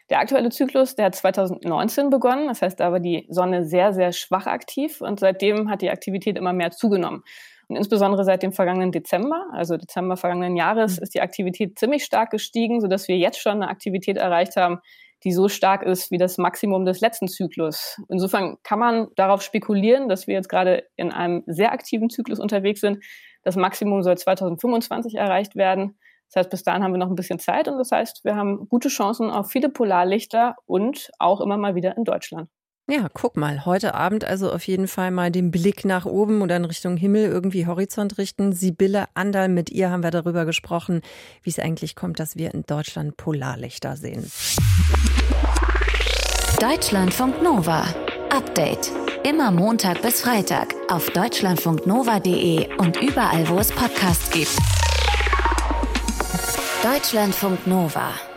Der 0.09 0.19
aktuelle 0.19 0.49
Zyklus, 0.49 0.95
der 0.95 1.05
hat 1.05 1.15
2019 1.15 2.09
begonnen. 2.09 2.47
Das 2.47 2.61
heißt, 2.61 2.79
da 2.79 2.91
war 2.91 2.99
die 2.99 3.25
Sonne 3.29 3.65
sehr, 3.65 3.93
sehr 3.93 4.11
schwach 4.11 4.47
aktiv 4.47 5.01
und 5.01 5.19
seitdem 5.19 5.69
hat 5.69 5.81
die 5.81 5.89
Aktivität 5.89 6.37
immer 6.37 6.53
mehr 6.53 6.71
zugenommen. 6.71 7.23
Und 7.67 7.77
insbesondere 7.77 8.23
seit 8.25 8.43
dem 8.43 8.51
vergangenen 8.51 8.91
Dezember, 8.91 9.47
also 9.53 9.77
Dezember 9.77 10.17
vergangenen 10.17 10.57
Jahres, 10.57 10.97
ist 10.97 11.15
die 11.15 11.21
Aktivität 11.21 11.79
ziemlich 11.79 12.03
stark 12.03 12.31
gestiegen, 12.31 12.81
sodass 12.81 13.07
wir 13.07 13.17
jetzt 13.17 13.39
schon 13.39 13.53
eine 13.53 13.69
Aktivität 13.69 14.17
erreicht 14.17 14.57
haben, 14.57 14.79
die 15.23 15.31
so 15.31 15.47
stark 15.47 15.83
ist 15.83 16.11
wie 16.11 16.17
das 16.17 16.37
Maximum 16.37 16.85
des 16.85 16.99
letzten 16.99 17.29
Zyklus. 17.29 18.01
Insofern 18.09 18.57
kann 18.63 18.79
man 18.79 19.07
darauf 19.15 19.41
spekulieren, 19.41 20.09
dass 20.09 20.27
wir 20.27 20.35
jetzt 20.35 20.49
gerade 20.49 20.83
in 20.97 21.11
einem 21.11 21.43
sehr 21.47 21.71
aktiven 21.71 22.09
Zyklus 22.09 22.39
unterwegs 22.39 22.81
sind. 22.81 23.03
Das 23.43 23.55
Maximum 23.55 24.03
soll 24.03 24.17
2025 24.17 25.15
erreicht 25.15 25.55
werden. 25.55 25.97
Das 26.33 26.41
heißt, 26.41 26.49
bis 26.49 26.63
dahin 26.63 26.83
haben 26.83 26.93
wir 26.93 26.97
noch 26.97 27.09
ein 27.09 27.15
bisschen 27.15 27.37
Zeit 27.37 27.67
und 27.67 27.77
das 27.77 27.91
heißt, 27.91 28.25
wir 28.25 28.35
haben 28.35 28.67
gute 28.67 28.89
Chancen 28.89 29.29
auf 29.29 29.51
viele 29.51 29.69
Polarlichter 29.69 30.55
und 30.65 31.11
auch 31.19 31.41
immer 31.41 31.57
mal 31.57 31.75
wieder 31.75 31.95
in 31.95 32.05
Deutschland. 32.05 32.49
Ja, 32.89 33.07
guck 33.13 33.37
mal, 33.37 33.65
heute 33.65 33.93
Abend 33.93 34.25
also 34.25 34.51
auf 34.51 34.67
jeden 34.67 34.87
Fall 34.87 35.11
mal 35.11 35.31
den 35.31 35.51
Blick 35.51 35.85
nach 35.85 36.05
oben 36.05 36.41
oder 36.41 36.57
in 36.57 36.65
Richtung 36.65 36.97
Himmel 36.97 37.29
irgendwie 37.29 37.65
Horizont 37.65 38.17
richten. 38.17 38.51
Sibylle 38.51 39.05
Andal, 39.13 39.47
mit 39.47 39.69
ihr 39.69 39.89
haben 39.89 40.03
wir 40.03 40.11
darüber 40.11 40.43
gesprochen, 40.45 41.01
wie 41.43 41.49
es 41.51 41.59
eigentlich 41.59 41.95
kommt, 41.95 42.19
dass 42.19 42.35
wir 42.35 42.53
in 42.53 42.63
Deutschland 42.63 43.15
Polarlichter 43.15 43.95
sehen. 43.95 44.29
Deutschlandfunk 46.59 47.41
Nova. 47.41 47.85
Update. 48.31 48.91
Immer 49.23 49.51
Montag 49.51 50.01
bis 50.01 50.19
Freitag 50.19 50.73
auf 50.89 51.09
deutschlandfunknova.de 51.11 52.75
und 52.79 53.01
überall, 53.01 53.47
wo 53.47 53.59
es 53.59 53.71
Podcasts 53.71 54.29
gibt. 54.31 54.82
Deutschlandfunk 56.83 57.65
Nova 57.65 58.32